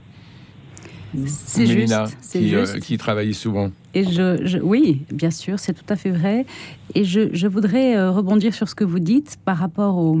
C'est 1.26 1.66
juste, 1.66 1.94
qui, 2.32 2.80
qui 2.80 2.98
travaillait 2.98 3.34
souvent. 3.34 3.70
Et 3.94 4.04
je, 4.04 4.58
oui, 4.58 5.02
bien 5.12 5.30
sûr, 5.30 5.58
c'est 5.58 5.72
tout 5.72 5.84
à 5.88 5.96
fait 5.96 6.10
vrai. 6.10 6.46
Et 6.94 7.04
je, 7.04 7.46
voudrais 7.46 7.96
euh, 7.96 8.10
rebondir 8.10 8.54
sur 8.54 8.68
ce 8.68 8.74
que 8.74 8.84
vous 8.84 8.98
dites 8.98 9.38
par 9.44 9.56
rapport 9.56 9.96
au. 9.96 10.18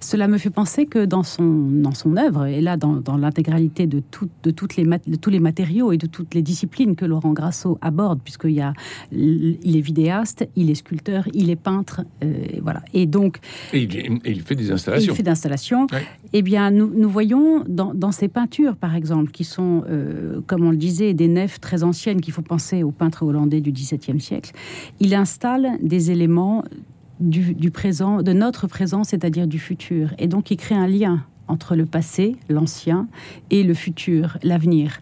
Cela 0.00 0.28
me 0.28 0.38
fait 0.38 0.50
penser 0.50 0.86
que 0.86 1.04
dans 1.04 1.22
son, 1.22 1.44
dans 1.44 1.94
son 1.94 2.16
œuvre, 2.16 2.46
et 2.46 2.60
là, 2.60 2.76
dans, 2.76 3.16
l'intégralité 3.16 3.86
de, 3.86 4.02
de, 4.42 4.50
toutes 4.50 4.76
les 4.76 4.84
de 4.84 5.16
tous 5.16 5.30
les 5.30 5.40
matériaux 5.40 5.92
et 5.92 5.96
de 5.96 6.06
toutes 6.06 6.34
les 6.34 6.42
disciplines 6.42 6.94
que 6.94 7.04
Laurent 7.04 7.32
Grasso 7.32 7.78
aborde, 7.80 8.20
puisqu'il 8.22 8.52
y 8.52 8.60
a. 8.60 8.72
Il 9.12 9.76
est 9.76 9.80
vidéaste, 9.80 10.46
il 10.56 10.70
est 10.70 10.74
sculpteur, 10.74 11.26
il 11.32 11.50
est 11.50 11.56
peintre, 11.56 12.02
euh, 12.22 12.32
voilà. 12.62 12.82
Et 12.94 13.06
donc. 13.06 13.38
Et 13.72 13.88
il, 14.24 14.42
fait 14.42 14.54
des 14.54 14.70
installations. 14.70 15.12
Il 15.12 15.16
fait 15.16 15.22
d'installations. 15.22 15.86
Eh 16.32 16.42
bien, 16.42 16.70
nous, 16.70 16.90
nous 16.94 17.08
voyons 17.08 17.64
dans, 17.66 17.94
dans, 17.94 18.12
ces 18.12 18.28
peintures, 18.28 18.76
par 18.76 18.94
exemple, 18.94 19.30
qui 19.30 19.44
sont, 19.44 19.84
euh, 19.88 20.40
comme 20.46 20.64
on 20.64 20.70
le 20.70 20.76
disait, 20.76 21.14
des 21.14 21.28
nefs 21.28 21.60
très 21.60 21.82
anciennes 21.82 22.20
qu'il 22.20 22.34
faut 22.34 22.42
penser 22.42 22.82
peintre 22.92 23.24
hollandais 23.24 23.60
du 23.60 23.72
XVIIe 23.72 24.20
siècle, 24.20 24.52
il 25.00 25.14
installe 25.14 25.78
des 25.82 26.10
éléments 26.10 26.64
du, 27.20 27.70
présent, 27.70 28.22
de 28.22 28.32
notre 28.32 28.66
présent, 28.66 29.04
c'est-à-dire 29.04 29.46
du 29.46 29.58
futur. 29.58 30.14
Et 30.18 30.28
donc 30.28 30.50
il 30.50 30.56
crée 30.56 30.74
un 30.74 30.86
lien 30.86 31.24
entre 31.48 31.74
le 31.74 31.86
passé, 31.86 32.36
l'ancien, 32.48 33.08
et 33.50 33.62
le 33.62 33.74
futur, 33.74 34.36
l'avenir. 34.42 35.00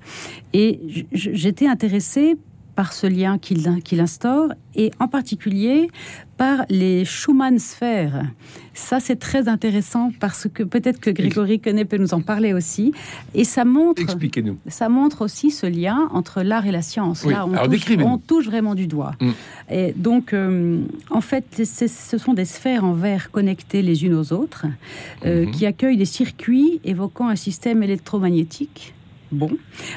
Et 0.52 1.06
j'étais 1.12 1.66
intéressée 1.66 2.36
par 2.76 2.92
ce 2.92 3.06
lien 3.06 3.38
qu'il 3.38 4.00
instaure 4.00 4.52
et 4.76 4.90
en 5.00 5.08
particulier 5.08 5.88
par 6.36 6.66
les 6.68 7.06
Schumann 7.06 7.58
sphères. 7.58 8.26
Ça, 8.74 9.00
c'est 9.00 9.16
très 9.16 9.48
intéressant 9.48 10.12
parce 10.20 10.46
que 10.52 10.62
peut-être 10.62 11.00
que 11.00 11.08
Grégory 11.08 11.60
Quenet 11.60 11.86
peut 11.86 11.96
nous 11.96 12.12
en 12.12 12.20
parler 12.20 12.52
aussi. 12.52 12.92
Et 13.34 13.44
ça 13.44 13.64
montre, 13.64 14.02
Expliquez-nous. 14.02 14.58
Ça 14.68 14.90
montre 14.90 15.22
aussi 15.22 15.50
ce 15.50 15.66
lien 15.66 16.10
entre 16.12 16.42
l'art 16.42 16.66
et 16.66 16.72
la 16.72 16.82
science. 16.82 17.24
Là, 17.24 17.46
on, 17.46 17.52
touche, 17.66 17.96
on, 18.04 18.18
touche, 18.18 18.44
vraiment 18.44 18.74
du 18.74 18.86
doigt. 18.86 19.14
Mm. 19.18 19.30
Et 19.70 19.94
donc, 19.96 20.34
euh, 20.34 20.82
en 21.08 21.22
fait, 21.22 21.64
ce 21.64 22.18
sont 22.18 22.34
des 22.34 22.44
sphères 22.44 22.84
en 22.84 22.92
verre 22.92 23.30
connectées 23.30 23.80
les 23.80 24.04
unes 24.04 24.14
aux 24.14 24.34
autres 24.34 24.66
euh, 25.24 25.46
mm-hmm. 25.46 25.50
qui 25.52 25.64
accueillent 25.64 25.96
des 25.96 26.04
circuits 26.04 26.80
évoquant 26.84 27.28
un 27.28 27.36
système 27.36 27.82
électromagnétique 27.82 28.92
Bon, 29.32 29.50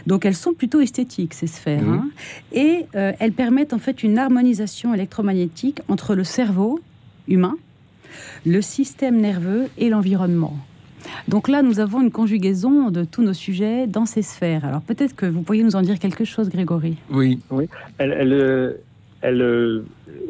donc 0.07 0.25
elles 0.25 0.35
sont 0.35 0.53
plutôt 0.53 0.81
esthétiques 0.81 1.33
ces 1.33 1.47
sphères, 1.47 1.83
mhm. 1.83 1.93
hein. 1.93 2.09
et 2.51 2.85
euh, 2.95 3.11
elles 3.19 3.33
permettent 3.33 3.73
en 3.73 3.79
fait 3.79 4.01
une 4.03 4.17
harmonisation 4.17 4.93
électromagnétique 4.93 5.81
entre 5.87 6.15
le 6.15 6.23
cerveau 6.23 6.79
humain, 7.27 7.55
le 8.45 8.61
système 8.61 9.21
nerveux 9.21 9.69
et 9.77 9.89
l'environnement. 9.89 10.57
Donc 11.27 11.47
là, 11.47 11.61
nous 11.61 11.79
avons 11.79 12.01
une 12.01 12.11
conjugaison 12.11 12.89
de 12.89 13.03
tous 13.03 13.21
nos 13.21 13.33
sujets 13.33 13.87
dans 13.87 14.05
ces 14.05 14.21
sphères. 14.21 14.65
Alors 14.65 14.81
peut-être 14.81 15.15
que 15.15 15.25
vous 15.25 15.41
pourriez 15.41 15.63
nous 15.63 15.75
en 15.75 15.81
dire 15.81 15.99
quelque 15.99 16.25
chose, 16.25 16.49
Grégory. 16.49 16.97
Oui, 17.09 17.39
oui. 17.51 17.69
Elles, 17.99 18.11
elles, 18.11 18.77
elles 19.21 19.41
euh, 19.41 19.85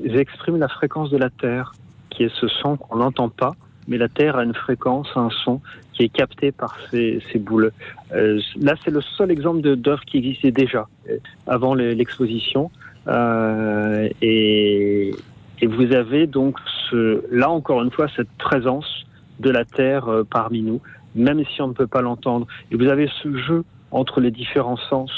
expriment 0.05 0.57
la 0.57 0.67
fréquence 0.67 1.09
de 1.09 1.17
la 1.17 1.29
Terre, 1.29 1.73
qui 2.09 2.23
est 2.23 2.31
ce 2.39 2.47
son 2.47 2.77
qu'on 2.77 2.97
n'entend 2.97 3.29
pas, 3.29 3.55
mais 3.87 3.97
la 3.97 4.09
Terre 4.09 4.35
a 4.37 4.43
une 4.43 4.53
fréquence, 4.53 5.07
un 5.15 5.29
son 5.43 5.61
qui 5.99 6.05
est 6.05 6.09
capté 6.09 6.53
par 6.53 6.77
ces, 6.89 7.21
boules. 7.35 7.73
Euh, 8.13 8.39
là, 8.57 8.75
c'est 8.83 8.91
le 8.91 9.01
seul 9.01 9.31
exemple 9.31 9.61
d'œuvre 9.75 10.05
qui 10.05 10.19
existait 10.19 10.51
déjà 10.51 10.87
euh, 11.09 11.17
avant 11.45 11.73
l'exposition. 11.73 12.71
Euh, 13.07 14.07
et, 14.21 15.11
vous 15.61 15.91
avez 15.93 16.25
donc 16.25 16.57
là 16.93 17.49
encore 17.49 17.83
une 17.83 17.91
fois 17.91 18.07
cette 18.15 18.31
présence 18.37 19.05
de 19.41 19.49
la 19.49 19.65
Terre 19.65 20.07
parmi 20.31 20.61
nous, 20.61 20.79
même 21.15 21.43
si 21.53 21.61
on 21.61 21.67
ne 21.67 21.73
peut 21.73 21.85
pas 21.85 22.01
l'entendre. 22.01 22.47
Et 22.71 22.77
vous 22.77 22.87
avez 22.87 23.09
ce 23.21 23.35
jeu 23.35 23.65
entre 23.91 24.21
les 24.21 24.31
différents 24.31 24.77
sens. 24.89 25.11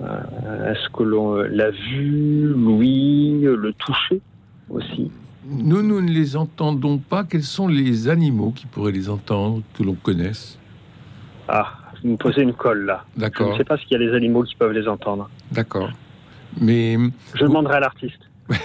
Est-ce 0.00 0.88
que 0.96 1.02
l'on 1.02 1.34
l'a 1.34 1.70
vu, 1.70 2.54
l'ouïe, 2.56 3.42
le 3.42 3.74
toucher 3.74 4.22
aussi? 4.70 5.10
Nous, 5.48 5.82
nous 5.82 6.00
ne 6.00 6.10
les 6.10 6.36
entendons 6.36 6.98
pas. 6.98 7.24
Quels 7.24 7.42
sont 7.42 7.68
les 7.68 8.08
animaux 8.08 8.52
qui 8.54 8.66
pourraient 8.66 8.92
les 8.92 9.08
entendre, 9.08 9.62
que 9.74 9.82
l'on 9.82 9.94
connaisse? 9.94 10.58
Ah, 11.48 11.74
vous 12.02 12.10
me 12.10 12.16
posez 12.16 12.42
une 12.42 12.54
colle 12.54 12.84
là. 12.86 13.04
D'accord. 13.16 13.48
Je 13.48 13.52
ne 13.52 13.58
sais 13.58 13.64
pas 13.64 13.78
s'il 13.78 13.92
y 13.92 13.94
a 13.94 13.98
des 13.98 14.14
animaux 14.14 14.42
qui 14.42 14.56
peuvent 14.56 14.72
les 14.72 14.88
entendre. 14.88 15.30
D'accord. 15.52 15.90
Mais. 16.60 16.96
Je 17.34 17.44
demanderai 17.44 17.76
à 17.76 17.80
l'artiste. 17.80 18.20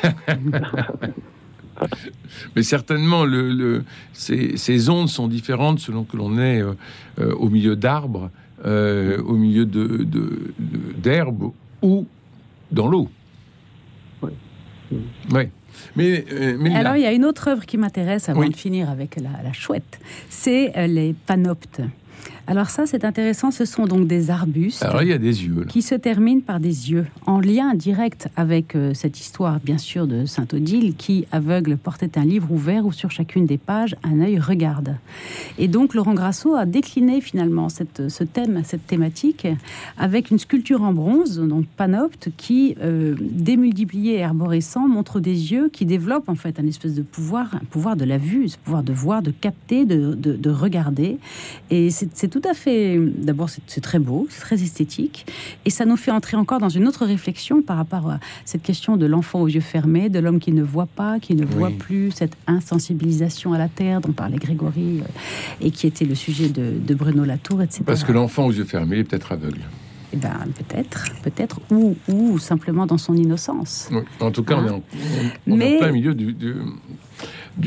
Mais 2.55 2.63
certainement, 2.63 3.25
le, 3.25 3.83
ces, 4.13 4.89
ondes 4.89 5.09
sont 5.09 5.27
différentes 5.27 5.79
selon 5.79 6.03
que 6.03 6.15
l'on 6.15 6.37
est 6.37 6.61
euh, 6.61 6.73
euh, 7.19 7.33
au 7.33 7.49
milieu 7.49 7.75
d'arbres, 7.75 8.29
euh, 8.65 9.19
au 9.23 9.33
milieu 9.35 9.65
d'herbes 9.65 10.09
de, 10.09 10.53
d'herbes 10.97 11.51
ou 11.81 12.07
dans 12.71 12.87
l'eau. 12.87 13.09
Oui. 14.21 14.31
Oui. 15.31 15.49
Mais, 15.95 16.25
euh, 16.31 16.57
Alors, 16.73 16.95
il 16.95 17.01
y 17.01 17.05
a 17.05 17.11
une 17.11 17.25
autre 17.25 17.47
œuvre 17.47 17.65
qui 17.65 17.77
m'intéresse 17.77 18.29
avant 18.29 18.47
de 18.47 18.55
finir 18.55 18.89
avec 18.89 19.15
la, 19.15 19.43
la 19.43 19.53
chouette. 19.53 19.99
C'est 20.29 20.77
euh, 20.77 20.87
les 20.87 21.13
panoptes. 21.13 21.81
Alors 22.47 22.69
ça, 22.69 22.85
c'est 22.85 23.05
intéressant. 23.05 23.51
Ce 23.51 23.65
sont 23.65 23.85
donc 23.85 24.07
des 24.07 24.29
arbustes. 24.29 24.83
Alors 24.83 25.03
il 25.03 25.09
y 25.09 25.13
a 25.13 25.17
des 25.17 25.45
yeux. 25.45 25.65
Qui 25.67 25.81
se 25.81 25.95
terminent 25.95 26.41
par 26.41 26.59
des 26.59 26.91
yeux, 26.91 27.05
en 27.25 27.39
lien 27.39 27.73
direct 27.75 28.27
avec 28.35 28.75
euh, 28.75 28.93
cette 28.93 29.19
histoire, 29.19 29.59
bien 29.59 29.77
sûr, 29.77 30.07
de 30.07 30.25
Saint 30.25 30.47
Odile, 30.53 30.95
qui, 30.95 31.25
aveugle, 31.31 31.77
portait 31.77 32.17
un 32.17 32.25
livre 32.25 32.51
ouvert 32.51 32.85
où 32.85 32.91
sur 32.91 33.11
chacune 33.11 33.45
des 33.45 33.57
pages, 33.57 33.95
un 34.03 34.19
œil 34.21 34.39
regarde. 34.39 34.97
Et 35.57 35.67
donc 35.67 35.93
Laurent 35.93 36.13
Grasso 36.13 36.55
a 36.55 36.65
décliné 36.65 37.21
finalement 37.21 37.69
cette, 37.69 38.09
ce 38.09 38.23
thème, 38.23 38.61
cette 38.65 38.85
thématique, 38.85 39.47
avec 39.97 40.31
une 40.31 40.39
sculpture 40.39 40.81
en 40.81 40.93
bronze, 40.93 41.39
donc 41.39 41.65
panopte, 41.77 42.29
qui, 42.37 42.75
euh, 42.81 43.15
démultiplié 43.19 44.15
et 44.15 44.23
arborescent, 44.23 44.87
montre 44.87 45.19
des 45.19 45.51
yeux 45.51 45.69
qui 45.69 45.85
développent 45.85 46.29
en 46.29 46.35
fait 46.35 46.59
un 46.59 46.67
espèce 46.67 46.95
de 46.95 47.01
pouvoir, 47.01 47.55
un 47.55 47.65
pouvoir 47.69 47.95
de 47.95 48.05
la 48.05 48.17
vue, 48.17 48.49
ce 48.49 48.57
pouvoir 48.57 48.83
de 48.83 48.93
voir, 48.93 49.21
de 49.21 49.31
capter, 49.31 49.85
de, 49.85 50.13
de, 50.15 50.33
de 50.33 50.49
regarder. 50.49 51.17
Et 51.69 51.89
c'est 51.91 52.10
tout 52.29 52.41
à 52.49 52.53
fait. 52.53 52.99
D'abord, 52.99 53.49
c'est 53.49 53.81
très 53.81 53.99
beau, 53.99 54.27
c'est 54.29 54.41
très 54.41 54.61
esthétique, 54.61 55.25
et 55.65 55.69
ça 55.69 55.85
nous 55.85 55.97
fait 55.97 56.11
entrer 56.11 56.37
encore 56.37 56.59
dans 56.59 56.69
une 56.69 56.87
autre 56.87 57.05
réflexion 57.05 57.61
par 57.61 57.77
rapport 57.77 58.09
à 58.09 58.19
cette 58.45 58.63
question 58.63 58.97
de 58.97 59.05
l'enfant 59.05 59.41
aux 59.41 59.47
yeux 59.47 59.61
fermés, 59.61 60.09
de 60.09 60.19
l'homme 60.19 60.39
qui 60.39 60.51
ne 60.51 60.63
voit 60.63 60.87
pas, 60.87 61.19
qui 61.19 61.35
ne 61.35 61.45
voit 61.45 61.71
plus, 61.71 62.11
cette 62.11 62.35
insensibilisation 62.47 63.53
à 63.53 63.57
la 63.57 63.69
terre 63.69 64.01
dont 64.01 64.11
parlait 64.11 64.37
Grégory 64.37 64.99
euh, 64.99 65.65
et 65.65 65.71
qui 65.71 65.87
était 65.87 66.05
le 66.05 66.15
sujet 66.15 66.49
de, 66.49 66.93
Bruno 66.93 67.23
Latour, 67.23 67.61
etc. 67.61 67.83
Parce 67.85 68.03
que 68.03 68.11
l'enfant 68.11 68.45
aux 68.45 68.51
yeux 68.51 68.65
fermés 68.65 68.99
est 68.99 69.03
peut-être 69.03 69.31
aveugle. 69.31 69.61
Eh 70.13 70.17
ben, 70.17 70.45
peut-être, 70.57 71.05
peut-être, 71.23 71.61
ou, 71.71 71.95
ou 72.09 72.37
simplement 72.37 72.85
dans 72.85 72.97
son 72.97 73.15
innocence. 73.15 73.89
En 74.19 74.29
tout 74.29 74.43
cas, 74.43 74.57
on 74.57 74.67
est 74.67 74.69
en, 74.69 74.83
on, 75.47 75.57
plein 75.57 75.91
milieu 75.91 76.13
du, 76.13 76.33
du 76.33 76.55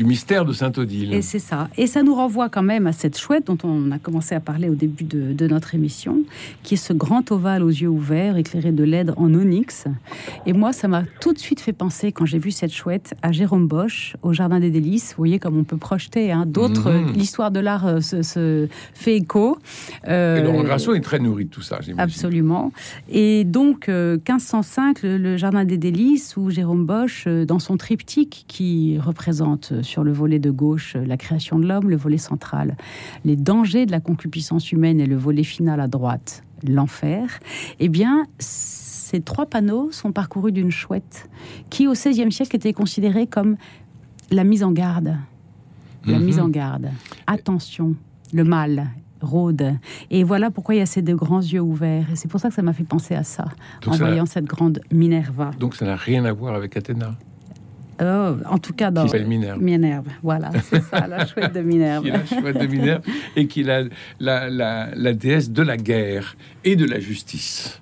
mystère 0.03 0.45
de 0.45 0.53
Saint-Odile. 0.53 1.13
Et 1.13 1.21
c'est 1.21 1.39
ça. 1.39 1.69
Et 1.77 1.87
ça 1.87 2.03
nous 2.03 2.15
renvoie 2.15 2.49
quand 2.49 2.63
même 2.63 2.87
à 2.87 2.91
cette 2.91 3.17
chouette 3.17 3.47
dont 3.47 3.57
on 3.63 3.91
a 3.91 3.99
commencé 3.99 4.35
à 4.35 4.39
parler 4.39 4.69
au 4.69 4.75
début 4.75 5.03
de, 5.03 5.47
notre 5.47 5.75
émission, 5.75 6.23
qui 6.63 6.73
est 6.73 6.77
ce 6.77 6.91
grand 6.93 7.31
ovale 7.31 7.63
aux 7.63 7.69
yeux 7.69 7.87
ouverts, 7.87 8.37
éclairé 8.37 8.71
de 8.71 8.83
LED 8.83 9.13
en 9.15 9.33
onyx. 9.33 9.85
Et 10.45 10.53
moi, 10.53 10.73
ça 10.73 10.87
m'a 10.87 11.03
tout 11.21 11.33
de 11.33 11.37
suite 11.37 11.59
fait 11.59 11.73
penser, 11.73 12.11
quand 12.11 12.25
j'ai 12.25 12.39
vu 12.39 12.51
cette 12.51 12.73
chouette, 12.73 13.13
à 13.21 13.31
Jérôme 13.31 13.67
Bosch, 13.67 14.15
au 14.23 14.33
Jardin 14.33 14.59
des 14.59 14.71
Délices. 14.71 15.09
Vous 15.09 15.17
voyez 15.17 15.39
comme 15.39 15.57
on 15.57 15.63
peut 15.63 15.77
projeter 15.77 16.31
hein, 16.31 16.45
d'autres. 16.47 16.91
Mhm. 16.91 17.13
L'histoire 17.13 17.51
de 17.51 17.59
l'art 17.59 17.85
euh, 17.85 17.99
se, 18.01 18.67
fait 18.93 19.17
écho. 19.17 19.57
Euh, 20.07 20.37
et 20.37 20.41
Laurent 20.41 20.63
Grasso 20.63 20.93
est 20.95 21.01
très 21.01 21.19
nourri 21.19 21.45
de 21.45 21.49
tout 21.49 21.61
ça, 21.61 21.79
Absolument. 21.97 22.71
Et 23.09 23.43
donc, 23.43 23.87
1505, 23.87 25.03
euh, 25.03 25.17
le, 25.17 25.23
le, 25.23 25.37
Jardin 25.37 25.63
des 25.63 25.77
Délices, 25.77 26.35
où 26.37 26.49
Jérôme 26.49 26.85
Bosch, 26.85 27.27
dans 27.27 27.59
son 27.59 27.77
triptyque 27.77 28.45
qui 28.47 28.97
représente 28.97 29.74
sur 29.81 30.03
le 30.03 30.11
volet 30.11 30.39
de 30.39 30.51
gauche 30.51 30.95
la 30.95 31.17
création 31.17 31.59
de 31.59 31.67
l'homme, 31.67 31.89
le 31.89 31.95
volet 31.95 32.17
central, 32.17 32.77
les 33.23 33.35
dangers 33.35 33.85
de 33.85 33.91
la 33.91 33.99
concupiscence 33.99 34.71
humaine 34.71 34.99
et 34.99 35.05
le 35.05 35.15
volet 35.15 35.43
final 35.43 35.79
à 35.79 35.87
droite, 35.87 36.43
l'enfer, 36.67 37.39
eh 37.79 37.89
bien, 37.89 38.25
ces 38.39 39.21
trois 39.21 39.45
panneaux 39.45 39.91
sont 39.91 40.11
parcourus 40.11 40.51
d'une 40.51 40.71
chouette 40.71 41.29
qui, 41.69 41.87
au 41.87 41.93
XVIe 41.93 42.31
siècle, 42.31 42.55
était 42.55 42.73
considérée 42.73 43.27
comme 43.27 43.57
la 44.31 44.43
mise 44.43 44.63
en 44.63 44.71
garde. 44.71 45.17
La 46.05 46.19
mise 46.19 46.39
en 46.39 46.45
mhm. 46.45 46.51
garde. 46.51 46.89
Attention, 47.25 47.95
le 48.31 48.43
mal 48.43 48.89
rôde. 49.21 49.73
Et 50.11 50.23
voilà 50.23 50.51
pourquoi 50.51 50.75
il 50.75 50.79
y 50.79 50.81
a 50.81 50.85
ces 50.85 51.01
deux 51.01 51.15
grands 51.15 51.41
yeux 51.41 51.61
ouverts. 51.61 52.11
Et 52.11 52.15
c'est 52.15 52.27
pour 52.27 52.39
ça 52.39 52.49
que 52.49 52.55
ça 52.55 52.61
m'a 52.61 52.73
fait 52.73 52.83
penser 52.83 53.15
à 53.15 53.23
ça, 53.23 53.45
en 53.87 53.91
voyant 53.91 54.25
cette 54.25 54.45
grande 54.45 54.81
Minerva. 54.91 55.51
Donc 55.59 55.75
ça 55.75 55.85
n'a 55.85 55.95
rien 55.95 56.25
à 56.25 56.33
voir 56.33 56.53
avec 56.53 56.77
Athéna 56.77 57.17
Oh, 58.01 58.35
en 58.49 58.57
tout 58.57 58.73
cas, 58.73 58.91
dans 58.91 59.05
Minerve. 59.05 59.61
Minerve, 59.61 60.05
voilà, 60.21 60.51
c'est 60.69 60.83
ça, 60.83 61.07
la 61.07 61.25
chouette 61.27 61.53
de 61.53 61.61
Minerve. 61.61 62.03
qui 62.03 62.11
la 62.11 62.25
chouette 62.25 62.59
de 62.59 62.67
Minerve 62.67 63.01
et 63.37 63.47
qui 63.47 63.61
est 63.61 63.89
la, 64.19 64.49
la, 64.49 65.13
déesse 65.13 65.49
de 65.49 65.61
la 65.61 65.77
guerre 65.77 66.35
et 66.65 66.75
de 66.75 66.85
la 66.85 66.99
justice. 66.99 67.81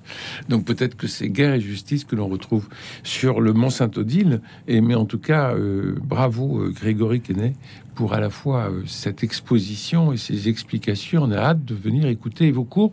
Donc 0.50 0.66
peut-être 0.66 0.96
que 0.96 1.08
c'est 1.08 1.30
guerre 1.30 1.56
et 1.56 1.62
justice 1.62 2.04
que 2.04 2.16
l'on 2.16 2.28
retrouve 2.28 2.68
sur 3.02 3.42
le 3.42 3.54
Mont 3.54 3.72
Saint-Odile. 3.72 4.42
Et 4.68 4.82
mais 4.82 4.96
en 4.96 5.06
tout 5.06 5.20
cas, 5.20 5.56
euh, 5.56 5.96
bravo 6.04 6.60
euh, 6.60 6.70
Grégory 6.70 7.22
Quenet 7.22 7.54
pour 7.96 8.14
à 8.14 8.20
la 8.20 8.30
fois 8.30 8.70
euh, 8.70 8.84
cette 8.86 9.24
exposition 9.24 10.14
et 10.14 10.18
ces 10.18 10.48
explications. 10.48 11.24
On 11.24 11.32
a 11.32 11.38
hâte 11.38 11.66
de 11.66 11.74
venir 11.74 12.08
écouter 12.08 12.52
vos 12.52 12.66
cours. 12.66 12.92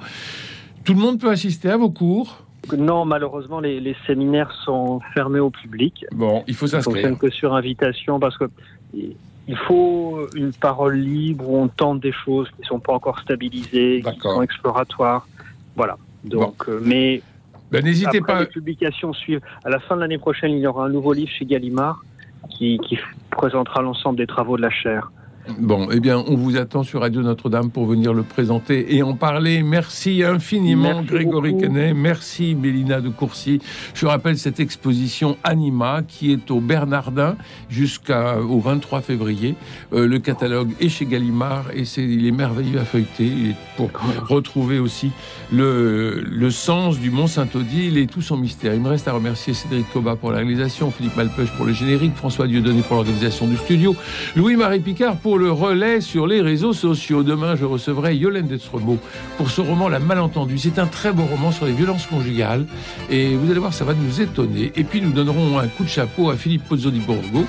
Tout 0.85 0.95
le 0.95 1.01
monde 1.01 1.21
peut 1.21 1.31
assister 1.31 1.69
à 1.69 1.77
vos 1.77 1.91
cours. 1.91 2.47
Non, 2.77 3.05
malheureusement, 3.05 3.61
les, 3.61 3.97
séminaires 4.07 4.53
sont 4.65 5.01
fermés 5.15 5.41
au 5.41 5.51
public. 5.51 6.05
Bon, 6.13 6.45
il 6.47 6.55
faut 6.55 6.67
s'inscrire. 6.67 7.19
que 7.19 7.31
sur 7.31 7.55
invitation 7.55 8.19
parce 8.21 8.37
que 8.37 8.45
il 8.93 9.57
faut 9.67 10.29
une 10.35 10.53
parole 10.53 10.97
libre 10.97 11.49
où 11.49 11.59
on 11.59 11.69
tente 11.69 12.01
des 12.01 12.13
choses 12.13 12.49
qui 12.51 12.63
ne 12.63 12.67
sont 12.67 12.81
pas 12.81 12.93
encore 12.93 13.19
stabilisées, 13.19 14.03
qui 14.05 14.21
sont 14.21 14.43
exploratoires. 14.43 15.27
Voilà. 15.75 15.97
Donc, 16.25 16.69
euh, 16.69 16.81
mais 16.85 17.23
ben, 17.71 17.85
n'hésitez 17.85 18.21
pas. 18.21 18.41
Les 18.41 18.47
publications 18.47 19.13
suivent. 19.13 19.41
À 19.65 19.71
la 19.71 19.81
fin 19.81 19.97
de 19.97 20.01
l'année 20.01 20.19
prochaine, 20.19 20.53
il 20.53 20.61
y 20.61 20.67
aura 20.67 20.85
un 20.87 20.89
nouveau 20.89 21.13
livre 21.13 21.31
chez 21.31 21.47
Gallimard 21.47 22.03
qui, 22.51 22.79
qui 22.79 22.99
présentera 23.31 23.83
l'ensemble 23.83 24.19
des 24.19 24.27
travaux 24.27 24.57
de 24.57 24.63
la 24.63 24.71
chaire. 24.71 25.11
Bon, 25.59 25.89
eh 25.91 26.01
bien, 26.01 26.23
on 26.27 26.37
vous 26.37 26.57
attend 26.59 26.83
sur 26.83 27.01
Radio 27.01 27.23
Notre-Dame 27.23 27.71
pour 27.71 27.87
venir 27.87 28.13
le 28.13 28.23
présenter 28.23 28.95
et 28.95 29.03
en 29.03 29.15
parler. 29.15 29.63
Merci 29.63 30.23
infiniment, 30.23 31.03
Grégory 31.03 31.57
Canet. 31.57 31.95
Merci, 31.95 32.55
Mélina 32.55 33.01
de 33.01 33.09
Courcy. 33.09 33.59
Je 33.95 34.05
rappelle 34.07 34.37
cette 34.37 34.61
exposition 34.61 35.39
Anima 35.43 36.03
qui 36.07 36.31
est 36.33 36.51
au 36.51 36.61
Bernardin 36.61 37.37
jusqu'au 37.71 38.61
23 38.61 39.01
février. 39.01 39.55
Euh, 39.95 40.07
le 40.07 40.19
catalogue 40.19 40.73
est 40.79 40.91
chez 40.91 41.07
Gallimard 41.07 41.67
et 41.75 41.87
c'est, 41.87 42.05
il 42.05 42.27
est 42.27 42.33
merveilleux 42.33 42.79
à 42.79 42.85
feuilleter 42.85 43.57
pour 43.77 43.91
retrouver 44.29 44.79
aussi 44.79 45.11
le, 45.51 46.21
le 46.21 46.51
sens 46.51 46.99
du 46.99 47.11
Mont 47.11 47.27
Saint-Odile 47.27 47.97
et 47.97 48.07
tout 48.07 48.23
son 48.23 48.37
mystère. 48.37 48.75
Il 48.75 48.81
me 48.81 48.89
reste 48.89 49.09
à 49.09 49.13
remercier 49.13 49.55
Cédric 49.55 49.91
Coba 49.91 50.17
pour 50.17 50.33
la 50.33 50.39
réalisation, 50.39 50.91
Philippe 50.91 51.17
Malpeuch 51.17 51.51
pour 51.57 51.65
le 51.65 51.73
générique, 51.73 52.15
François 52.15 52.47
Dieudonné 52.47 52.83
pour 52.83 52.97
l'organisation 52.97 53.47
du 53.47 53.57
studio, 53.57 53.97
Louis-Marie 54.37 54.81
Picard 54.81 55.17
pour 55.17 55.30
le 55.37 55.51
relais 55.51 56.01
sur 56.01 56.27
les 56.27 56.41
réseaux 56.41 56.73
sociaux. 56.73 57.23
Demain, 57.23 57.57
je 57.57 57.65
recevrai 57.65 58.17
Yolène 58.17 58.47
Destremo 58.47 58.99
pour 59.37 59.51
ce 59.51 59.61
roman 59.61 59.89
La 59.89 59.99
Malentendue. 59.99 60.59
C'est 60.59 60.79
un 60.79 60.87
très 60.87 61.13
beau 61.13 61.25
roman 61.25 61.53
sur 61.53 61.67
les 61.67 61.73
violences 61.73 62.07
conjugales 62.07 62.67
et 63.11 63.35
vous 63.35 63.51
allez 63.51 63.61
voir, 63.61 63.75
ça 63.75 63.85
va 63.85 63.95
nous 63.95 64.21
étonner. 64.21 64.73
Et 64.77 64.85
puis, 64.85 65.01
nous 65.01 65.13
donnerons 65.13 65.59
un 65.59 65.69
coup 65.69 65.85
de 65.85 65.89
chapeau 65.89 66.31
à 66.31 66.37
Philippe 66.37 66.65
Pozzo 66.65 66.91
di 66.91 67.01
Borgo 67.01 67.45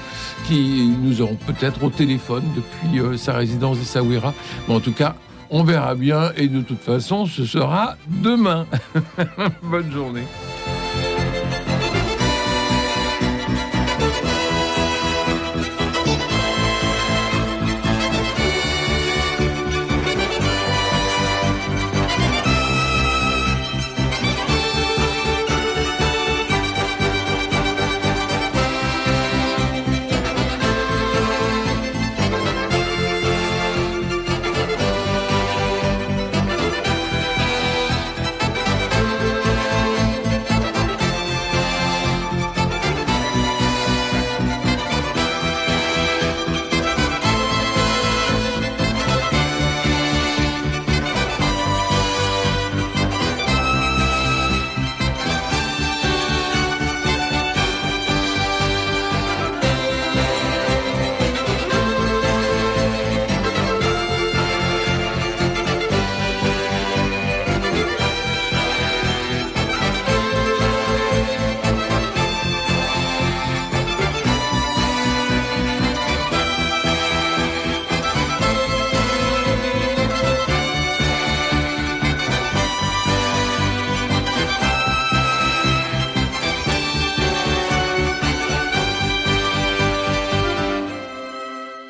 qui 0.48 0.91
nous 1.02 1.22
auront 1.22 1.38
peut-être 1.48 1.84
au 1.84 1.89
téléphone 1.89 2.44
depuis 2.56 3.00
euh, 3.00 3.17
sa 3.17 3.34
résidence 3.34 3.80
de 3.80 3.84
Sawira. 3.84 4.34
Mais 4.67 4.76
en 4.76 4.80
tout 4.80 4.94
cas, 4.94 5.15
on 5.50 5.63
verra 5.63 5.96
bien 5.96 6.32
et 6.38 6.48
de 6.48 6.62
toute 6.62 6.82
façon, 6.82 7.26
ce 7.26 7.46
sera 7.46 7.96
demain. 8.08 8.65
Bonne 9.63 9.91
journée. 9.91 10.24